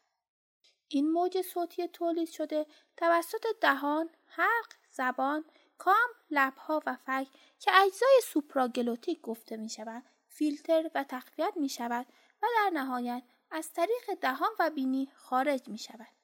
این 0.88 1.12
موج 1.12 1.42
صوتی 1.42 1.88
تولید 1.88 2.28
شده 2.28 2.66
توسط 2.96 3.46
دهان، 3.60 4.10
حلق، 4.26 4.72
زبان، 4.90 5.44
کام، 5.78 6.10
لبها 6.30 6.82
و 6.86 6.96
فک 6.96 7.26
که 7.58 7.70
اجزای 7.74 8.20
supraglottic 8.24 9.20
گفته 9.20 9.56
می 9.56 9.68
شود 9.68 10.02
فیلتر 10.28 10.90
و 10.94 11.04
تقویت 11.04 11.52
می 11.56 11.68
شود 11.68 12.06
و 12.42 12.46
در 12.56 12.70
نهایت 12.72 13.22
از 13.50 13.72
طریق 13.72 14.14
دهان 14.20 14.50
و 14.58 14.70
بینی 14.70 15.12
خارج 15.14 15.68
می 15.68 15.78
شود. 15.78 16.14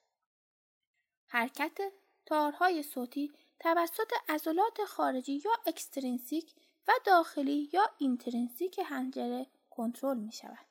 حرکت 1.27 1.91
تارهای 2.25 2.83
صوتی 2.83 3.33
توسط 3.59 4.11
عضلات 4.29 4.85
خارجی 4.85 5.41
یا 5.45 5.51
extrinsic 5.65 6.55
و 6.87 6.91
داخلی 7.05 7.69
یا 7.73 7.89
intrinsic 7.97 8.79
حنجره 8.79 9.47
کنترل 9.77 10.17
می 10.17 10.31
شود. 10.31 10.65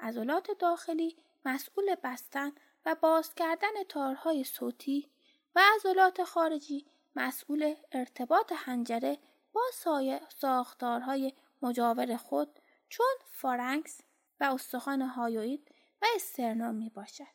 عضلات 0.00 0.50
داخلی 0.58 1.16
مسئول 1.44 1.94
بستن 2.04 2.52
و 2.86 2.94
باز 2.94 3.34
کردن 3.34 3.82
تارهای 3.88 4.44
صوتی 4.44 5.10
و 5.54 5.62
عضلات 5.74 6.24
خارجی 6.24 6.86
مسئول 7.16 7.74
ارتباط 7.92 8.52
حنجره 8.56 9.18
با 9.52 9.60
سایر 9.74 10.20
ساختارهای 10.28 11.32
مجاور 11.62 12.16
خود 12.16 12.58
چون 12.88 13.14
pharynx 13.26 14.00
و 14.40 14.44
استخوان 14.44 15.02
hyoid 15.02 15.74
و 16.02 16.06
sternum 16.14 16.74
می 16.74 16.90
باشد 16.90 17.34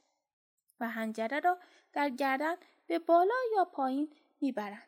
و 0.80 0.90
حنجره 0.90 1.40
را 1.40 1.60
در 1.94 2.10
گردن 2.10 2.56
به 2.88 3.00
بالا 3.00 3.36
یا 3.56 3.66
پایین 3.66 4.16
می‌برند. 4.42 4.88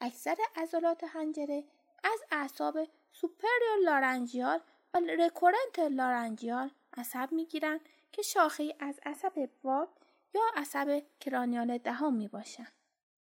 اکثر 0.00 0.36
عضلات 0.56 1.04
حنجره 1.04 1.64
از 2.04 2.20
اعصاب 2.30 2.78
superior 3.12 3.78
laryngeal 3.84 4.60
و 4.94 4.98
recurrent 4.98 5.78
laryngeal 5.78 6.70
عصب 6.96 7.28
می‌گیرند 7.32 7.80
که 8.12 8.22
شاخه 8.22 8.67
ای 8.67 8.76
از 8.78 9.00
عصب 9.04 9.48
واگ 9.64 9.88
یا 10.34 10.42
عصب 10.56 11.02
cranial 11.20 11.78
دهم 11.78 12.14
می 12.14 12.28
باشند 12.28 12.72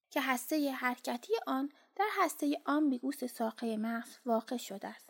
که 0.10 0.22
هسته 0.22 0.72
حرکتی 0.72 1.34
آن 1.48 1.72
در 1.96 2.08
هسته 2.12 2.62
ambiguus 2.66 3.24
ساقه 3.24 3.78
مغز 3.78 4.18
واقع 4.26 4.58
شده 4.58 4.88
است. 4.88 5.10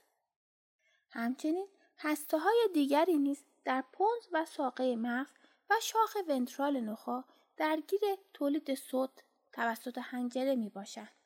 همچنین 1.12 1.68
هسته 1.98 2.38
های 2.38 2.70
دیگری 2.74 3.18
نیز 3.18 3.44
در 3.66 3.84
pons 3.94 4.28
و 4.32 4.46
ساقه 4.46 4.96
مغز 4.96 5.32
و 5.70 5.76
شاخ 5.82 6.18
ونترال 6.28 6.80
نخا 6.80 7.24
درگیر 7.58 8.00
تولید 8.34 8.76
صوت 8.76 9.24
توسط 9.52 9.98
حنجره 9.98 10.56
می 10.56 10.70
باشند. 10.70 11.23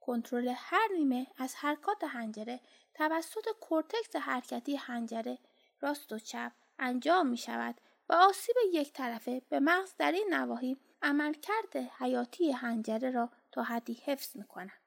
کنترل 0.00 0.54
هر 0.56 0.88
نیمه 0.94 1.26
از 1.36 1.54
حرکات 1.54 2.04
حنجره 2.04 2.60
توسط 2.94 3.44
کورتکس 3.60 4.16
حرکتی 4.16 4.76
حنجره 4.76 5.38
راست 5.80 6.12
و 6.12 6.18
چپ 6.18 6.52
انجام 6.78 7.26
می 7.26 7.36
شود 7.36 7.80
و 8.08 8.12
آسیب 8.12 8.56
یک 8.72 8.92
طرفه 8.92 9.42
به 9.48 9.60
مغز 9.60 9.94
در 9.98 10.12
این 10.12 10.34
نواحی 10.34 10.76
عملکرد 11.02 11.76
حیاتی 11.76 12.52
حنجره 12.52 13.10
را 13.10 13.30
تا 13.52 13.62
حدی 13.62 13.94
حفظ 13.94 14.36
می 14.36 14.44
کند. 14.44 14.80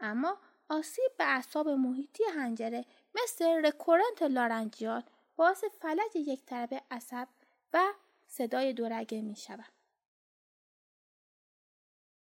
اما 0.00 0.38
آسیب 0.68 1.10
به 1.18 1.24
اعصاب 1.24 1.68
محیطی 1.68 2.24
حنجره 2.24 2.84
مثل 3.14 3.44
recurrent 3.44 4.22
laryngeal 4.22 5.02
باعث 5.36 5.64
فلج 5.64 6.16
یک 6.16 6.44
طرفه 6.44 6.82
عصب 6.90 7.28
و 7.72 7.92
صدای 8.26 8.72
دورگه 8.72 9.22
می 9.22 9.36
شود. 9.36 9.72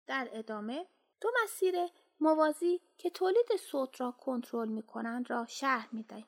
در 0.07 0.29
ادامه 0.33 0.87
دو 1.20 1.29
مسیر 1.44 1.75
موازی 2.23 2.81
که 2.99 3.11
تولید 3.11 3.57
صوت 3.57 4.01
را 4.01 4.11
کنترل 4.11 4.69
می 4.69 4.83
کنند 4.83 5.31
را 5.31 5.47
شرح 5.47 5.89
می 5.93 6.03
دهیم. 6.03 6.27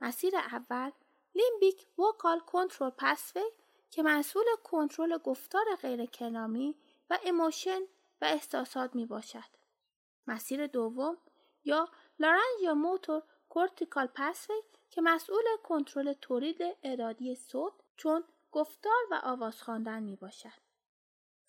مسیر 0.00 0.36
اول 0.36 0.90
limbic 1.34 1.86
vocal 1.98 2.40
control 2.40 2.90
pathway 2.90 3.50
که 3.90 4.02
مسئول 4.02 4.44
کنترل 4.64 5.18
گفتار 5.18 5.64
غیر 5.82 6.06
کلامی 6.06 6.76
و 7.10 7.18
emotion 7.24 7.80
و 8.20 8.24
احساسات 8.24 8.94
می 8.94 9.06
باشد. 9.06 9.56
مسیر 10.26 10.66
دوم 10.66 11.18
یا 11.64 11.88
laryngeal 12.18 12.74
motor 12.74 13.22
cortical 13.48 14.06
pathway 14.14 14.62
که 14.90 15.00
مسئول 15.00 15.44
کنترل 15.62 16.12
تولید 16.12 16.62
ارادی 16.82 17.34
صوت 17.34 17.72
چون 17.96 18.24
گفتار 18.52 19.06
و 19.10 19.20
آواز 19.22 19.62
خواندن 19.62 20.02
می 20.02 20.16
باشد. 20.16 20.66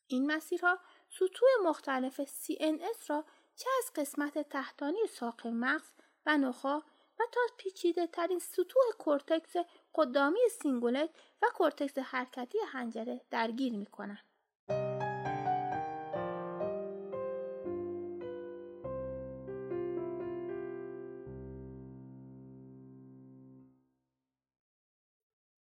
این 0.07 0.31
مسیرها 0.31 0.79
سطوح 1.09 1.49
مختلف 1.63 2.21
CNS 2.23 3.05
را 3.07 3.25
چه 3.57 3.69
از 3.77 3.91
قسمت 3.95 4.49
تحتانی 4.49 5.07
ساقه 5.09 5.47
مغز 5.47 5.89
و 6.25 6.37
نخاع 6.37 6.77
و 7.19 7.23
تا 7.31 7.41
پیچیده 7.57 8.07
ترین 8.07 8.39
سطوح 8.39 8.83
کورتکس 8.99 9.53
قدامی 9.95 10.39
cingulate 10.61 11.09
و 11.41 11.45
کورتکس 11.55 11.97
حرکتی 11.97 12.57
حنجره 12.71 13.21
درگیر 13.31 13.73
می 13.73 13.85
کنند. 13.85 14.23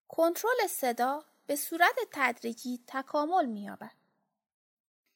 کنترل 0.07 0.67
صدا 0.69 1.23
به 1.45 1.55
صورت 1.55 1.95
تدریجی 2.11 2.83
تکامل 2.87 3.45
می‌یابد. 3.45 3.95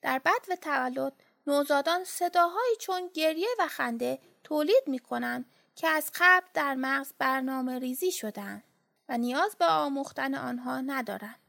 در 0.02 0.20
بد 0.20 0.46
و 0.50 0.56
تولد 0.56 1.24
نوزادان 1.48 2.04
صداهایی 2.04 2.76
چون 2.80 3.10
گریه 3.14 3.48
و 3.60 3.68
خنده 3.68 4.20
تولید 4.44 4.84
می 4.88 5.00
کنند 5.00 5.46
که 5.76 5.88
از 5.88 6.12
قبل 6.16 6.48
در 6.54 6.76
مغز 6.76 7.14
برنامه 7.18 7.80
ریزی 7.80 8.12
شدند 8.12 8.64
و 9.10 9.18
نیاز 9.18 9.56
به 9.56 9.66
آموختن 9.66 10.36
آنها 10.36 10.82
ندارند. 10.82 11.40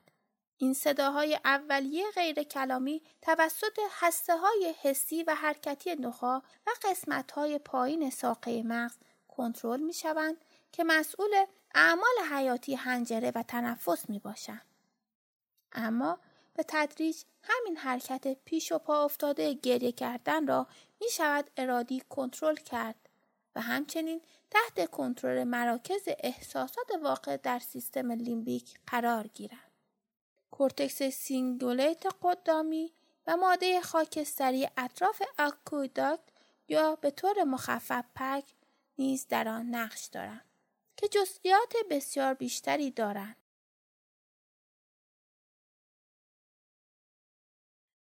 این 0.59 0.75
صداهای 0.75 1.39
اولیه 1.45 2.05
غیر 2.15 2.43
کلامی 2.43 3.03
توسط 3.23 3.79
هسته 3.91 4.37
های 4.37 4.75
حسی 4.83 5.23
و 5.23 5.35
حرکتی 5.35 5.95
نخا 5.95 6.39
و 6.39 6.71
قسمت 6.83 7.33
های 7.33 7.59
پایین 7.59 8.11
ساقه 8.11 8.63
مغز 8.63 8.97
کنترل 9.29 9.81
می 9.81 9.93
شوند 9.93 10.37
که 10.73 10.85
مسئول 10.85 11.45
اعمال 11.75 12.19
حیاتی 12.31 12.75
حنجره 12.75 13.33
و 13.35 13.43
تنفس 13.43 14.11
می 14.11 14.19
باشند. 14.19 14.67
اما 15.73 16.19
به 16.59 16.65
تدریج 16.69 17.23
همین 17.43 17.77
حرکت 17.77 18.37
پیش 18.45 18.73
و 18.73 18.79
پا 18.79 19.05
افتاده 19.05 19.55
گریه 19.55 19.93
کردن 19.93 20.47
را 20.47 20.67
می 21.01 21.09
شود 21.11 21.51
ارادی 21.57 22.03
کنترل 22.09 22.57
کرد 22.57 23.09
و 23.55 23.61
همچنین 23.61 24.21
تحت 24.51 24.91
کنترل 24.91 25.45
مراکز 25.45 26.03
احساسات 26.07 26.87
واقع 27.03 27.37
در 27.37 27.59
سیستم 27.59 28.13
limbic 28.13 28.79
قرار 28.87 29.27
گیرند. 29.27 29.73
کورتکس 30.51 31.03
cingulate 31.03 32.07
قدامی 32.23 32.93
و 33.27 33.37
ماده 33.37 33.81
خاکستری 33.81 34.69
اطراف 34.77 35.23
aqueduct 35.39 36.23
یا 36.69 36.97
به 36.97 37.11
طور 37.11 37.45
مخفف 37.45 38.05
PAG 38.15 38.45
نیز 38.99 39.27
در 39.29 39.49
آن 39.49 39.67
نقش 39.67 40.07
دارند 40.07 40.45
که 40.97 41.09
جزئیات 41.09 41.73
بسیار 41.91 42.35
بیشتری 42.35 42.91
دارند. 42.91 43.37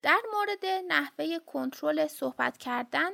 در 0.04 0.22
مورد 0.34 0.66
نحوه 0.66 1.40
کنترل 1.40 2.08
صحبت 2.08 2.58
کردن 2.58 3.12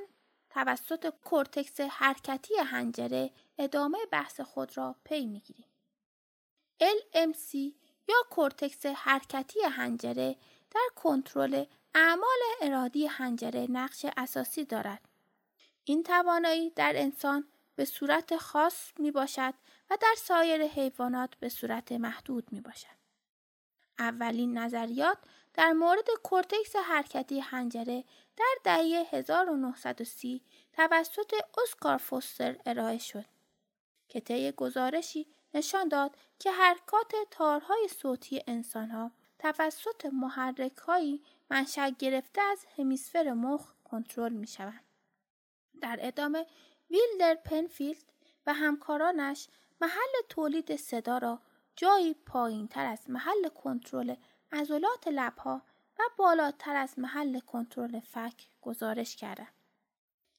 توسط 0.49 1.13
کورتکس 1.23 1.81
حرکتی 1.81 2.55
حنجره 2.55 3.31
ادامه 3.57 3.97
بحث 4.11 4.41
خود 4.41 4.77
را 4.77 4.95
پی 5.03 5.25
می‌گیریم. 5.25 5.65
LMC 6.81 7.55
یا 8.07 8.15
کورتکس 8.29 8.85
حرکتی 8.85 9.61
حنجره 9.61 10.35
در 10.71 10.89
کنترل 10.95 11.65
اعمال 11.95 12.39
ارادی 12.61 13.07
حنجره 13.07 13.67
نقش 13.69 14.05
اساسی 14.17 14.65
دارد. 14.65 15.01
این 15.83 16.03
توانایی 16.03 16.69
در 16.69 16.93
انسان 16.95 17.47
به 17.75 17.85
صورت 17.85 18.37
خاص 18.37 18.91
می 18.99 19.11
باشد 19.11 19.53
و 19.89 19.97
در 20.01 20.15
سایر 20.17 20.61
حیوانات 20.61 21.35
به 21.35 21.49
صورت 21.49 21.91
محدود 21.91 22.51
می 22.51 22.61
باشد. 22.61 22.99
اولین 23.99 24.57
نظریات 24.57 25.17
در 25.59 25.73
مورد 25.73 26.07
کورتکس 26.23 26.75
حرکتی 26.75 27.39
حنجره 27.39 28.03
در 28.37 28.55
دهه 28.63 29.07
1930 29.11 30.41
توسط 30.73 31.33
اسکار 31.63 31.97
فوستر 31.97 32.55
ارائه 32.65 32.97
شد 32.97 33.25
که 34.07 34.19
طی 34.19 34.51
گزارشی 34.51 35.27
نشان 35.53 35.87
داد 35.87 36.17
که 36.39 36.51
حرکات 36.51 37.11
تارهای 37.31 37.87
صوتی 37.87 38.43
انسانها 38.47 39.11
توسط 39.39 40.05
محرکهایی 40.05 41.23
منشأ 41.49 41.89
گرفته 41.89 42.41
از 42.41 42.65
همیسفر 42.77 43.33
مخ 43.33 43.71
کنترل 43.83 44.33
می 44.33 44.47
شوند. 44.47 44.83
در 45.81 45.99
ادامه 46.01 46.45
ویلدر 46.89 47.35
پنفیلد 47.35 48.13
و 48.45 48.53
همکارانش 48.53 49.47
محل 49.81 50.13
تولید 50.29 50.75
صدا 50.75 51.17
را 51.17 51.39
جایی 51.75 52.13
پایین 52.13 52.67
تر 52.67 52.85
از 52.85 53.09
محل 53.09 53.47
کنترل 53.63 54.15
عضلات 54.51 55.07
لبها 55.07 55.61
و 55.99 56.03
بالاتر 56.17 56.75
از 56.75 56.99
محل 56.99 57.39
کنترل 57.39 57.99
فک 57.99 58.47
گزارش 58.61 59.15
کردند. 59.15 59.53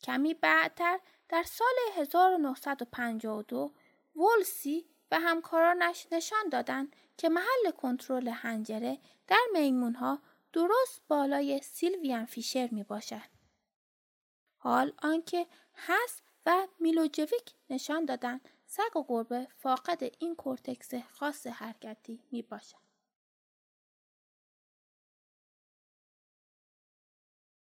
کمی 0.03 0.35
بعدتر 0.35 1.01
در 1.29 1.43
سال 1.43 1.75
1952 1.97 3.73
وولسی 4.17 4.87
و 5.11 5.21
همکارانش 5.21 6.07
نشان 6.13 6.49
دادند 6.53 6.97
که 7.17 7.29
محل 7.29 7.71
کنترل 7.77 8.29
حنجره 8.29 8.99
در 9.27 9.47
میمونها 9.53 10.19
درست 10.53 11.03
بالای 11.09 11.61
Sylvian 11.63 12.25
fissure 12.25 12.69
می 12.73 12.85
باشد. 12.85 13.31
حال 14.57 14.93
آنکه 15.03 15.47
هست 15.75 16.23
و 16.47 16.67
میلوجویک 16.79 17.55
نشان 17.71 18.05
دادن 18.05 18.41
سگ 18.67 18.97
و 18.97 19.05
گربه 19.09 19.49
فاقد 19.57 20.13
این 20.19 20.37
کورتکس 20.37 20.95
خاص 20.95 21.47
حرکتی 21.47 22.23
می 22.31 22.43
باشد. 22.43 22.90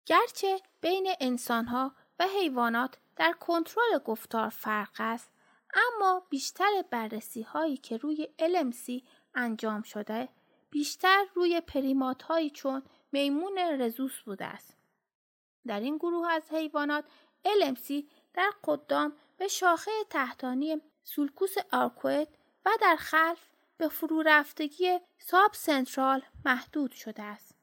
گرچه 0.06 0.60
بین 0.80 1.08
انسانها 1.20 1.94
و 2.18 2.26
حیوانات 2.26 2.98
در 3.16 3.32
کنترل 3.32 3.98
گفتار 4.04 4.48
فرق 4.48 4.94
است 4.98 5.30
اما 5.74 6.26
بیشتر 6.30 6.84
بررسی 6.90 7.42
هایی 7.42 7.76
که 7.76 7.96
روی 7.96 8.28
LMC 8.38 9.02
انجام 9.34 9.82
شده 9.82 10.28
بیشتر 10.70 11.24
روی 11.34 11.60
primate 11.60 12.22
هایی 12.22 12.50
چون 12.50 12.82
میمون 13.12 13.58
رزوس 13.58 14.20
بوده 14.20 14.44
است. 14.44 14.76
در 15.66 15.80
این 15.80 15.96
گروه 15.96 16.28
از 16.28 16.42
حیوانات 16.50 17.04
LMC 17.44 17.92
در 18.34 18.50
قدام 18.64 19.12
به 19.36 19.48
شاخه 19.48 19.90
تحتانی 20.10 20.80
sulcus 21.04 21.54
arcuate 21.72 22.28
و 22.64 22.70
در 22.80 22.96
خلف 22.96 23.48
به 23.76 23.88
فرو 23.88 24.22
رفتگی 24.22 24.98
subcentral 25.18 26.22
محدود 26.44 26.92
شده 26.92 27.22
است. 27.22 27.54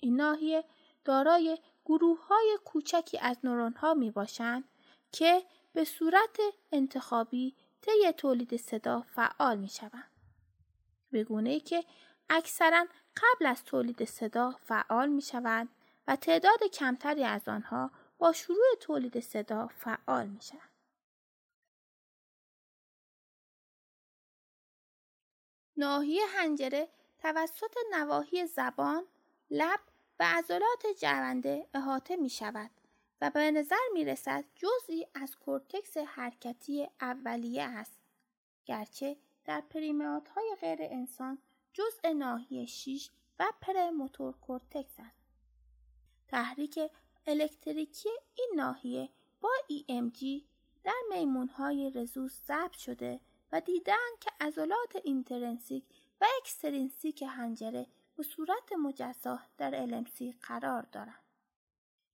این 0.00 0.16
ناحیه 0.16 0.64
دارای 1.04 1.58
گروه 1.84 2.26
های 2.26 2.58
کوچکی 2.64 3.18
از 3.18 3.36
نورون 3.44 3.72
ها 3.72 3.94
می 3.94 4.10
باشند 4.10 4.64
که 5.12 5.42
به 5.72 5.84
صورت 5.84 6.38
انتخابی 6.72 7.54
طی 7.80 8.12
تولید 8.12 8.56
صدا 8.56 9.00
فعال 9.00 9.58
می 9.58 9.68
شوند. 9.68 10.10
به 11.10 11.24
گونه 11.24 11.50
ای 11.50 11.60
که 11.60 11.84
اکثرا 12.30 12.86
قبل 13.16 13.46
از 13.46 13.64
تولید 13.64 14.04
صدا 14.04 14.50
فعال 14.50 15.08
می 15.08 15.22
شوند 15.22 15.68
و 16.06 16.16
تعداد 16.16 16.62
کمتری 16.72 17.24
از 17.24 17.48
آنها 17.48 17.90
با 18.18 18.32
شروع 18.32 18.74
تولید 18.80 19.20
صدا 19.20 19.66
فعال 19.66 20.26
می 20.26 20.42
شوند. 20.42 20.70
ناحیه 25.76 26.22
هنجره 26.26 26.88
توسط 27.18 27.76
نواحی 27.92 28.46
زبان، 28.46 29.06
لب 29.50 29.80
و 30.20 30.24
عضلات 30.24 30.86
جونده 30.98 31.68
احاطه 31.74 32.16
می 32.16 32.30
شود 32.30 32.70
و 33.20 33.30
به 33.30 33.50
نظر 33.50 33.76
می 33.92 34.04
رسد 34.04 34.44
جزئی 34.54 35.06
از 35.14 35.36
کورتکس 35.36 35.96
حرکتی 35.96 36.88
اولیه 37.00 37.62
است. 37.62 37.98
گرچه 38.64 39.16
در 39.44 39.60
primate 39.60 40.28
های 40.28 40.56
غیر 40.60 40.78
انسان 40.80 41.38
جزء 41.72 42.12
ناحیه 42.12 42.66
6 42.66 43.10
و 43.38 43.44
premotor 43.60 44.34
cortex 44.40 44.94
است. 44.98 45.24
تحریک 46.28 46.80
الکتریکی 47.26 48.08
این 48.34 48.52
ناحیه 48.56 49.08
با 49.40 49.50
EMG 49.72 50.24
در 50.84 51.00
میمون 51.10 51.48
های 51.48 51.90
رزوس 51.90 52.40
ضبط 52.46 52.76
شده 52.76 53.20
و 53.52 53.60
دیدن 53.60 54.16
که 54.20 54.30
عضلات 54.40 54.96
intrinsic 55.04 55.84
و 56.20 56.26
extrinsic 56.40 57.22
حنجره 57.22 57.86
به 58.16 58.22
صورت 58.22 58.72
مجزا 58.72 59.38
در 59.58 59.86
LMC 59.86 60.34
قرار 60.42 60.82
دارند. 60.82 61.24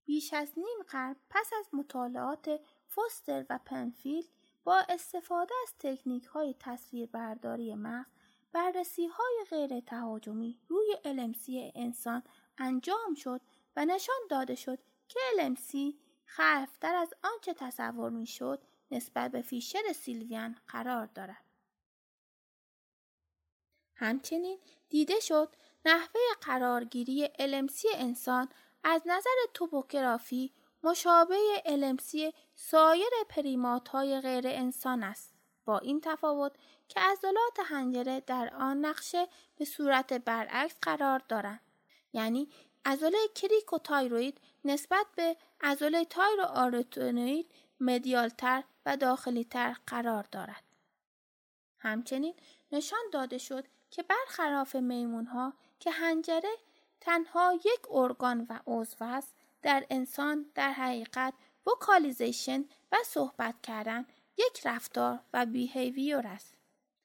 بیش 0.05 0.33
از 0.33 0.53
نیم 0.57 0.83
قرن 0.89 1.17
پس 1.31 1.51
از 1.59 1.67
مطالعات 1.73 2.61
فوستر 2.87 3.47
و 3.51 3.59
پنفیلد 3.65 4.29
با 4.65 4.85
استفاده 4.89 5.55
از 5.63 5.75
تکنیک 5.79 6.25
های 6.25 6.55
تصویربرداری 6.59 7.75
مغز 7.75 8.07
بررسی 8.53 9.07
های 9.07 9.45
غیر 9.51 9.81
تهاجمی 9.81 10.61
روی 10.69 10.97
LMC 11.05 11.73
انسان 11.75 12.23
انجام 12.59 13.15
شد 13.15 13.41
و 13.77 13.85
نشان 13.85 14.17
داده 14.31 14.55
شد 14.55 14.79
که 15.09 15.19
LMC 15.37 15.95
خلفی‌تر 16.25 16.95
از 16.95 17.15
آنچه 17.23 17.55
تصور 17.55 18.11
می 18.11 18.27
شد 18.27 18.63
نسبت 18.91 19.31
به 19.31 19.43
fissure 19.43 19.93
Sylvian 19.95 20.57
قرار 20.69 21.07
دارد. 21.07 21.45
همچنین 23.95 24.59
دیده 24.89 25.21
شد 25.21 25.57
نحوه 25.85 26.21
قرارگیری 26.41 27.27
LMC 27.27 27.87
انسان 27.95 28.49
از 28.85 29.03
نظر 29.07 29.31
توپوگرافی 29.55 30.53
مشابه 30.83 31.63
LMC 31.67 32.35
سایر 32.55 33.11
پریمات 33.29 33.89
های 33.89 34.21
غیر 34.21 34.47
انسان 34.47 35.03
است. 35.03 35.35
با 35.65 35.79
این 35.79 36.01
تفاوت 36.01 36.53
که 36.89 37.01
عضلات 37.01 37.61
حنجره 37.67 38.21
در 38.21 38.55
آن 38.55 38.85
نقشه 38.85 39.29
به 39.57 39.65
صورت 39.65 40.13
برعکس 40.13 40.75
قرار 40.83 41.23
دارند. 41.29 41.61
یعنی 42.13 42.49
عضله 42.85 43.19
تایروید 43.85 44.41
نسبت 44.65 45.07
به 45.17 45.37
عضله 45.61 46.05
تایرو 46.05 46.45
آرتونوید 46.45 47.51
مدیالتر 47.81 48.65
و 48.87 48.97
داخلیتر 48.97 49.77
قرار 49.87 50.27
دارد. 50.33 50.65
همچنین 51.79 52.35
نشان 52.73 53.01
داده 53.13 53.39
شد 53.39 53.65
که 53.91 54.03
برخلاف 54.03 54.77
میمون 54.77 55.27
ها 55.27 55.53
که 55.81 55.91
حنجره 55.91 56.57
تنها 57.01 57.53
یک 57.65 57.81
ارگان 57.91 58.47
و 58.49 58.59
عضو 58.67 59.05
است 59.05 59.35
در 59.63 59.87
انسان 59.91 60.47
در 60.55 60.73
حقیقت 60.73 61.35
vocalization 61.67 62.65
و 62.93 62.97
صحبت 63.07 63.55
کردن 63.63 64.07
یک 64.37 64.67
رفتار 64.67 65.21
و 65.33 65.47
behavior 65.47 66.27
است 66.27 66.55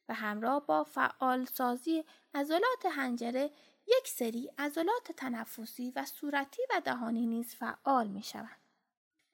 و 0.09 0.13
همراه 0.13 0.65
با 0.65 0.83
فعال 0.83 1.45
سازی 1.45 2.05
عضلات 2.33 2.85
حنجره 2.91 3.51
یک 3.87 4.07
سری 4.07 4.51
عضلات 4.57 5.11
تنفسی 5.17 5.93
و 5.95 6.05
صورتی 6.05 6.61
و 6.69 6.81
دهانی 6.81 7.25
نیز 7.25 7.55
فعال 7.55 8.07
می 8.07 8.23
شوند. 8.23 8.59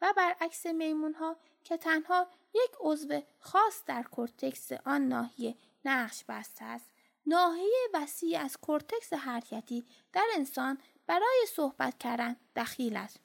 و 0.01 0.13
برعکس 0.17 0.65
میمون 0.65 1.13
ها 1.13 1.35
که 1.63 1.77
تنها 1.77 2.27
یک 2.53 2.71
عضو 2.79 3.21
خاص 3.39 3.83
در 3.85 4.03
کورتکس 4.03 4.71
آن 4.71 5.07
ناحیه 5.07 5.55
نقش 5.85 6.23
بسته 6.29 6.65
است 6.65 6.91
ناحیه 7.25 7.87
وسیع 7.93 8.39
از 8.39 8.57
کورتکس 8.57 9.13
حرکتی 9.13 9.85
در 10.13 10.25
انسان 10.35 10.77
برای 11.07 11.45
صحبت 11.55 11.97
کردن 11.97 12.35
دخیل 12.55 12.97
است 12.97 13.19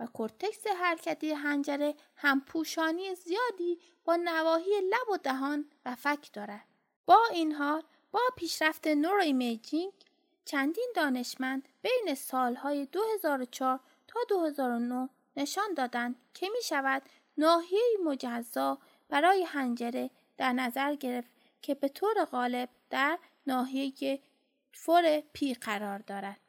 و 0.00 0.06
کورتکس 0.06 0.66
حرکتی 0.66 1.32
هم 2.16 2.40
پوشانی 2.40 3.14
زیادی 3.14 3.78
با 4.04 4.16
نواحی 4.16 4.80
لب 4.80 5.10
و 5.12 5.16
دهان 5.16 5.70
و 5.84 5.94
فک 5.94 6.32
دارد. 6.32 6.64
با 7.06 7.18
این 7.32 7.52
حال 7.52 7.82
با 8.12 8.20
پیشرفت 8.36 8.86
neuroimaging 8.86 9.92
چندین 10.44 10.92
دانشمند 10.94 11.68
بین 11.82 12.14
سالهای 12.14 12.86
2004 12.86 13.80
تا 14.06 14.20
2009 14.28 15.08
نشان 15.36 15.74
دادند 15.74 16.16
که 16.34 16.48
می 16.48 16.62
شود 16.62 17.02
ناحیه 17.38 17.96
مجزا 18.04 18.78
برای 19.08 19.42
حنجره 19.42 20.10
در 20.36 20.52
نظر 20.52 20.94
گرفت 20.94 21.30
که 21.62 21.74
به 21.74 21.88
طور 21.88 22.24
غالب 22.24 22.68
در 22.90 23.18
ناحیه 23.46 24.22
فور 24.72 25.20
پی 25.32 25.54
قرار 25.54 25.98
دارد. 25.98 26.40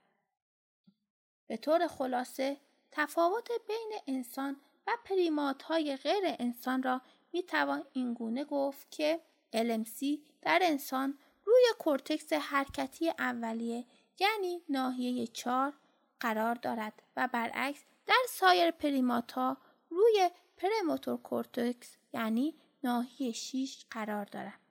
به 1.48 1.58
طور 1.58 1.88
خلاصه 1.88 2.58
تفاوت 2.92 3.48
بین 3.68 3.92
انسان 4.08 4.62
و 4.88 4.92
primate 5.06 5.64
های 5.64 5.96
غیر 5.96 6.24
انسان 6.26 6.84
را 6.84 7.02
می 7.34 7.44
توان 7.44 7.84
اینگونه 7.94 8.46
گفت 8.46 8.92
که 8.92 9.22
LMC 9.56 10.06
در 10.42 10.60
انسان 10.62 11.20
روی 11.46 11.64
کورتکس 11.80 12.34
حرکتی 12.34 13.10
اولیه 13.10 13.86
یعنی 14.20 14.62
ناحیه 14.70 15.28
4 15.28 15.74
قرار 16.20 16.56
دارد 16.56 17.04
و 17.16 17.30
برعکس 17.34 17.86
در 18.06 18.24
سایر 18.30 18.72
primate 18.72 19.47
ها 19.47 19.58
روی 19.90 20.30
premotor 20.58 21.18
cortex 21.18 21.98
یعنی 22.14 22.56
ناحیه 22.84 23.32
6 23.32 23.86
قرار 23.92 24.26
دارد. 24.26 24.67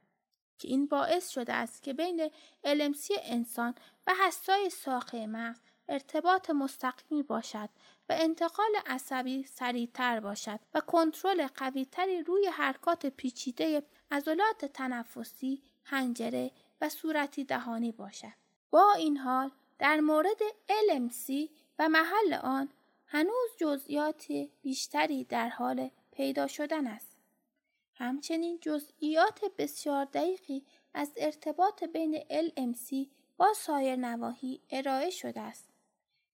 که 0.59 0.69
این 0.69 0.87
باعث 0.87 1.29
شده 1.29 1.53
است 1.53 1.83
که 1.83 1.93
بین 1.93 2.29
LMC 2.65 3.19
انسان 3.23 3.75
و 4.07 4.15
هسته‌های 4.27 4.71
ساقه 4.71 5.27
مغز 5.27 5.61
ارتباط 5.89 6.51
مستقیمی 6.51 7.23
باشد 7.23 7.69
و 8.09 8.15
انتقال 8.19 8.71
عصبی 8.87 9.43
سریعتر 9.43 10.21
باشد 10.21 10.61
و 10.75 10.81
کنترل 10.81 11.47
قویتری 11.47 12.23
روی 12.23 12.47
حرکات 12.47 13.07
پیچیده 13.07 13.83
عضلات 14.11 14.65
تنفسی، 14.65 15.63
حنجره 15.85 16.51
و 16.81 16.89
صورتی 16.89 17.45
دهانی 17.45 17.93
باشد. 17.93 18.33
با 18.71 18.93
این 18.93 19.17
حال 19.17 19.51
در 19.79 20.01
مورد 20.01 20.39
LMC 20.69 21.51
و 21.79 21.89
محل 21.89 22.35
آن 22.43 22.69
هنوز 23.07 23.51
جزئیات 23.59 24.27
بیشتری 24.63 25.25
در 25.25 25.49
حال 25.49 25.91
پیدا 26.13 26.47
شدن 26.47 26.87
است. 26.87 27.16
همچنین 27.99 28.59
جزئیات 28.61 29.41
بسیار 29.59 30.05
دقیقی 30.05 30.63
از 30.95 31.13
ارتباط 31.17 31.85
بین 31.85 32.19
LMC 32.21 33.07
با 33.37 33.53
سایر 33.57 33.97
نواحی 33.97 34.61
ارائه 34.71 35.11
شده 35.11 35.41
است. 35.41 35.69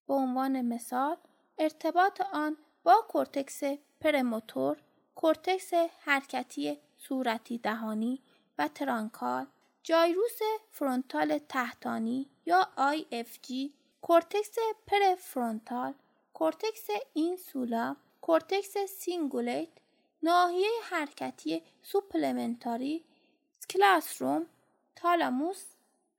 به 0.06 0.14
عنوان 0.14 0.60
مثال 0.62 1.16
ارتباط 1.58 2.20
آن 2.32 2.56
با 2.82 3.04
کورتکس 3.08 3.60
premotor، 4.00 4.76
کورتکس 5.14 5.74
حرکتی 6.00 6.78
صورتی 6.98 7.58
دهانی 7.58 8.22
و 8.58 8.68
truncal، 8.68 9.46
gyrus 9.82 10.38
frontal 10.70 11.38
تحتانی 11.38 12.30
یا 12.46 12.68
IFG، 12.76 13.52
کورتکس 14.00 14.56
prefrontal 14.86 15.94
کورتکس 16.34 16.86
insula 17.12 17.96
کورتکس 18.20 18.78
cingulate 18.78 19.68
ناحیه 20.22 20.70
حرکتی 20.90 21.62
supplementary 21.82 23.04
claustrum 23.70 24.46
تالاموس 24.96 25.64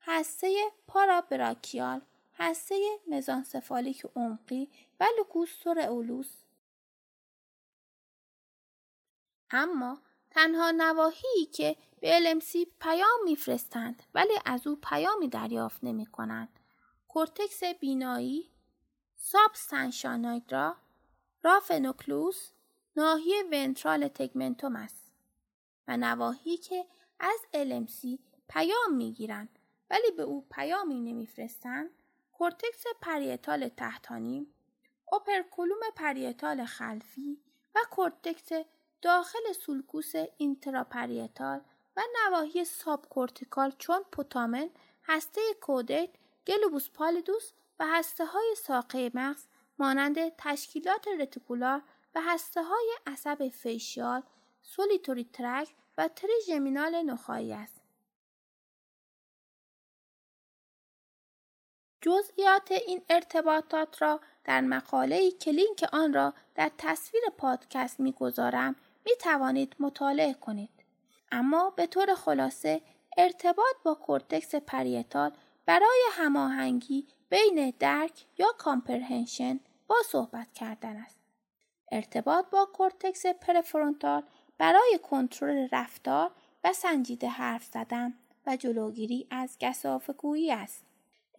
هسته 0.02 0.72
parabrachial 0.88 2.02
هسته 2.36 2.76
mesencephalic 3.08 4.06
عمقی 4.16 4.70
و 5.00 5.08
locus 5.18 5.68
coeruleus 5.68 6.30
اما 9.52 10.02
تنها 10.32 10.72
نواحی 10.72 11.46
که 11.54 11.76
به 12.00 12.20
LMC 12.20 12.68
پیام 12.80 13.20
میفرستند 13.24 14.04
ولی 14.14 14.34
از 14.46 14.68
او 14.68 14.76
پیامی 14.76 15.28
دریافت 15.28 15.84
نمی 15.84 16.06
کنند. 16.06 16.60
کورتکس 17.08 17.64
بینایی، 17.64 18.50
substantia 19.16 20.16
nigra، 20.16 20.76
raphe 21.44 21.85
nucleus، 21.85 22.52
ناحیه 22.98 23.44
ventral 23.52 24.08
tegmentum 24.08 24.76
است 24.76 25.12
و 25.88 25.98
نواحی 25.98 26.58
که 26.58 26.86
از 27.20 27.40
LMC 27.54 28.20
پیام 28.50 28.96
می‌گیرند 28.96 29.60
ولی 29.90 30.12
به 30.18 30.24
او 30.24 30.48
پیامی 30.52 31.00
نمیفرستند 31.00 31.90
cortex 32.32 32.84
parietal 33.02 33.70
تحتانی، 33.70 34.48
operculum 35.12 35.80
parietal 35.96 36.66
خلفی 36.66 37.40
و 37.76 37.80
کورتکس 37.92 38.50
داخل 39.02 39.54
sulcus 39.66 40.14
intraparietal 40.38 41.62
و 41.98 42.02
نواحی 42.24 42.66
subcortical 42.66 43.74
چون 43.78 44.04
putamen، 44.12 44.70
هسته 45.04 45.42
caudate، 45.62 46.10
globus 46.48 46.90
pallidus 46.90 47.52
و 47.80 47.88
هسته 47.88 48.26
های 48.26 48.56
ساقه 48.58 49.12
مغز 49.14 49.48
مانند 49.80 50.36
تشکیلات 50.38 51.08
reticular 51.20 51.82
و 52.16 52.22
هسته 52.22 52.64
های 52.64 52.92
عصب 53.08 53.48
facial، 53.48 54.24
solitary 54.62 55.24
tract 55.34 55.70
و 55.98 56.08
trigeminal 56.08 57.02
نخایی 57.02 57.54
است. 57.54 57.82
جزئیات 62.02 62.72
این 62.72 63.02
ارتباطات 63.10 64.02
را 64.02 64.20
در 64.44 64.62
مقاله 64.62 65.32
که 65.32 65.88
آن 65.94 66.14
را 66.14 66.34
در 66.56 66.72
تصویر 66.78 67.24
پادکست 67.38 68.00
می‌گذارم 68.00 68.76
می 69.06 69.12
توانید 69.20 69.76
مطالعه 69.80 70.34
کنید. 70.34 70.84
اما 71.32 71.70
به 71.70 71.88
طور 71.88 72.16
خلاصه 72.16 72.82
ارتباط 73.18 73.76
با 73.84 73.94
cortex 73.94 74.56
parietal 74.56 75.32
برای 75.66 76.02
هماهنگی 76.12 77.08
بین 77.30 77.74
درک 77.80 78.26
یا 78.38 78.48
comprehension 78.58 79.60
با 79.88 79.96
صحبت 80.06 80.54
کردن 80.54 80.96
است. 80.96 81.23
ارتباط 81.92 82.46
با 82.50 82.66
cortex 82.74 83.26
prefrontal 83.26 84.24
برای 84.58 85.00
کنترل 85.04 85.68
رفتار 85.72 86.32
و 86.64 86.74
سنجیده 86.74 87.28
حرف 87.28 87.64
زدن 87.64 88.14
و 88.46 88.56
جلوگیری 88.56 89.28
از 89.30 89.58
گسافگویی 89.62 90.52
است. 90.52 90.86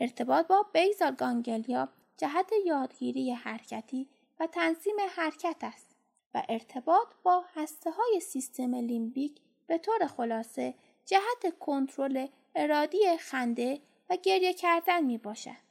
ارتباط 0.00 0.46
با 0.46 0.66
بیزال 0.72 1.14
گانگلیا 1.14 1.88
جهت 2.16 2.50
یادگیری 2.66 3.33
حرکتی 3.33 4.09
و 4.40 4.46
تنظیم 4.46 4.96
حرکت 5.16 5.57
است 5.61 5.96
و 6.35 6.42
ارتباط 6.48 7.09
با 7.22 7.44
هسته 7.54 7.90
های 7.90 8.20
سیستم 8.20 8.74
لیمبیک 8.74 9.40
به 9.66 9.78
طور 9.78 10.07
خلاصه 10.07 10.74
جهت 11.07 11.59
کنترل 11.59 12.26
ارادی 12.54 13.16
خنده 13.20 13.80
و 14.11 14.16
گریه 14.16 14.52
کردن 14.52 15.04
می 15.04 15.18
باشد. 15.18 15.63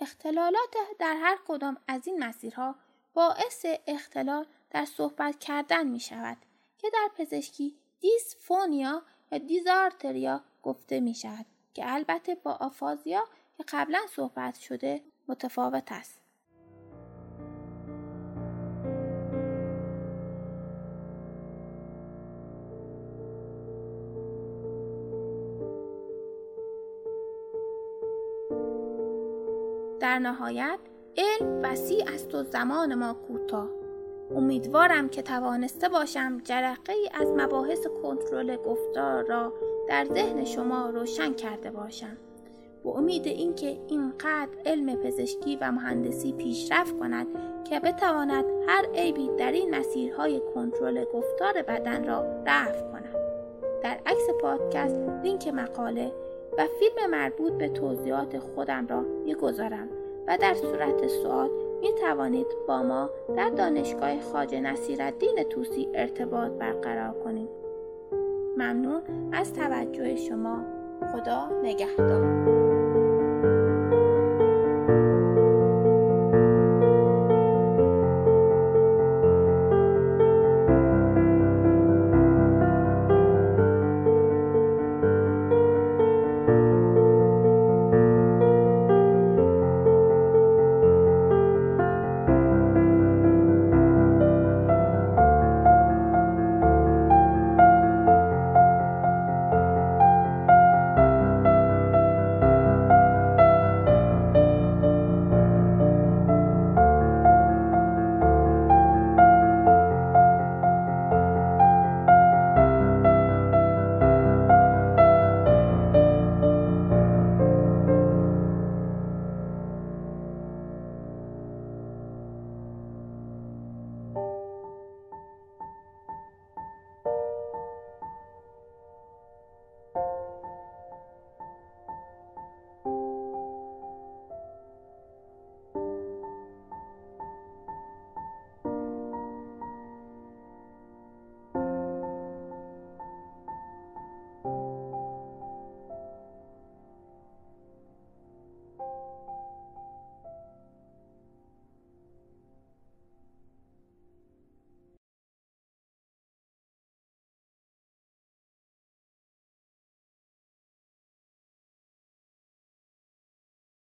اختلالات 0.00 0.74
در 0.98 1.16
هر 1.16 1.38
کدام 1.46 1.76
از 1.88 2.06
این 2.06 2.24
مسیرها 2.24 2.74
باعث 3.14 3.66
اختلال 3.86 4.46
در 4.70 4.84
صحبت 4.84 5.38
کردن 5.38 5.86
می 5.86 6.00
شود 6.00 6.36
که 6.78 6.90
در 6.90 7.10
پزشکی 7.16 7.76
دیسفونیا 8.00 9.02
یا 9.32 9.38
دیزارتریا 9.38 10.44
گفته 10.62 11.00
می 11.00 11.14
شود 11.14 11.46
که 11.74 11.92
البته 11.92 12.34
با 12.34 12.52
آفازیا 12.52 13.24
که 13.58 13.64
قبلا 13.68 14.00
صحبت 14.10 14.58
شده 14.58 15.02
متفاوت 15.28 15.92
است. 15.92 16.23
در 30.14 30.20
نهایت 30.20 30.78
علم 31.16 31.60
وسیع 31.62 32.04
است 32.14 32.34
و 32.34 32.42
زمان 32.42 32.94
ما 32.94 33.14
کوتاه. 33.14 33.68
امیدوارم 34.36 35.08
که 35.08 35.22
توانسته 35.22 35.88
باشم 35.88 36.40
جرقه 36.44 36.92
ای 36.92 37.08
از 37.14 37.28
مباحث 37.36 37.86
کنترل 38.02 38.56
گفتار 38.56 39.24
را 39.24 39.52
در 39.88 40.04
ذهن 40.04 40.44
شما 40.44 40.90
روشن 40.90 41.32
کرده 41.32 41.70
باشم. 41.70 42.16
با 42.84 42.92
امید 42.92 43.26
اینکه 43.26 43.78
اینقدر 43.88 44.48
علم 44.66 44.96
پزشکی 44.96 45.56
و 45.60 45.72
مهندسی 45.72 46.32
پیشرفت 46.32 46.98
کند 46.98 47.26
که 47.64 47.80
بتواند 47.80 48.44
هر 48.66 48.86
عیبی 48.94 49.30
در 49.38 49.52
این 49.52 49.74
مسیرهای 49.74 50.40
کنترل 50.54 51.04
گفتار 51.04 51.62
بدن 51.62 52.04
را 52.04 52.24
رفع 52.46 52.90
کند. 52.92 53.16
در 53.82 53.98
عکس 54.06 54.26
پادکست 54.42 55.00
لینک 55.22 55.48
مقاله 55.48 56.12
و 56.58 56.66
فیلم 56.66 57.10
مربوط 57.10 57.52
به 57.52 57.68
توضیحات 57.68 58.38
خودم 58.38 58.86
را 58.86 59.00
می‌گذارم. 59.00 59.88
و 60.26 60.38
در 60.38 60.54
صورت 60.54 61.06
سوال 61.06 61.50
می 61.80 61.92
توانید 61.92 62.46
با 62.68 62.82
ما 62.82 63.10
در 63.36 63.50
دانشگاه 63.50 64.20
خاج 64.20 64.54
نصیرالدین 64.54 65.42
توسی 65.42 65.88
ارتباط 65.94 66.50
برقرار 66.52 67.14
کنید. 67.24 67.48
ممنون 68.56 69.02
از 69.32 69.52
توجه 69.52 70.16
شما. 70.16 70.64
خدا 71.12 71.48
نگهدار. 71.62 72.44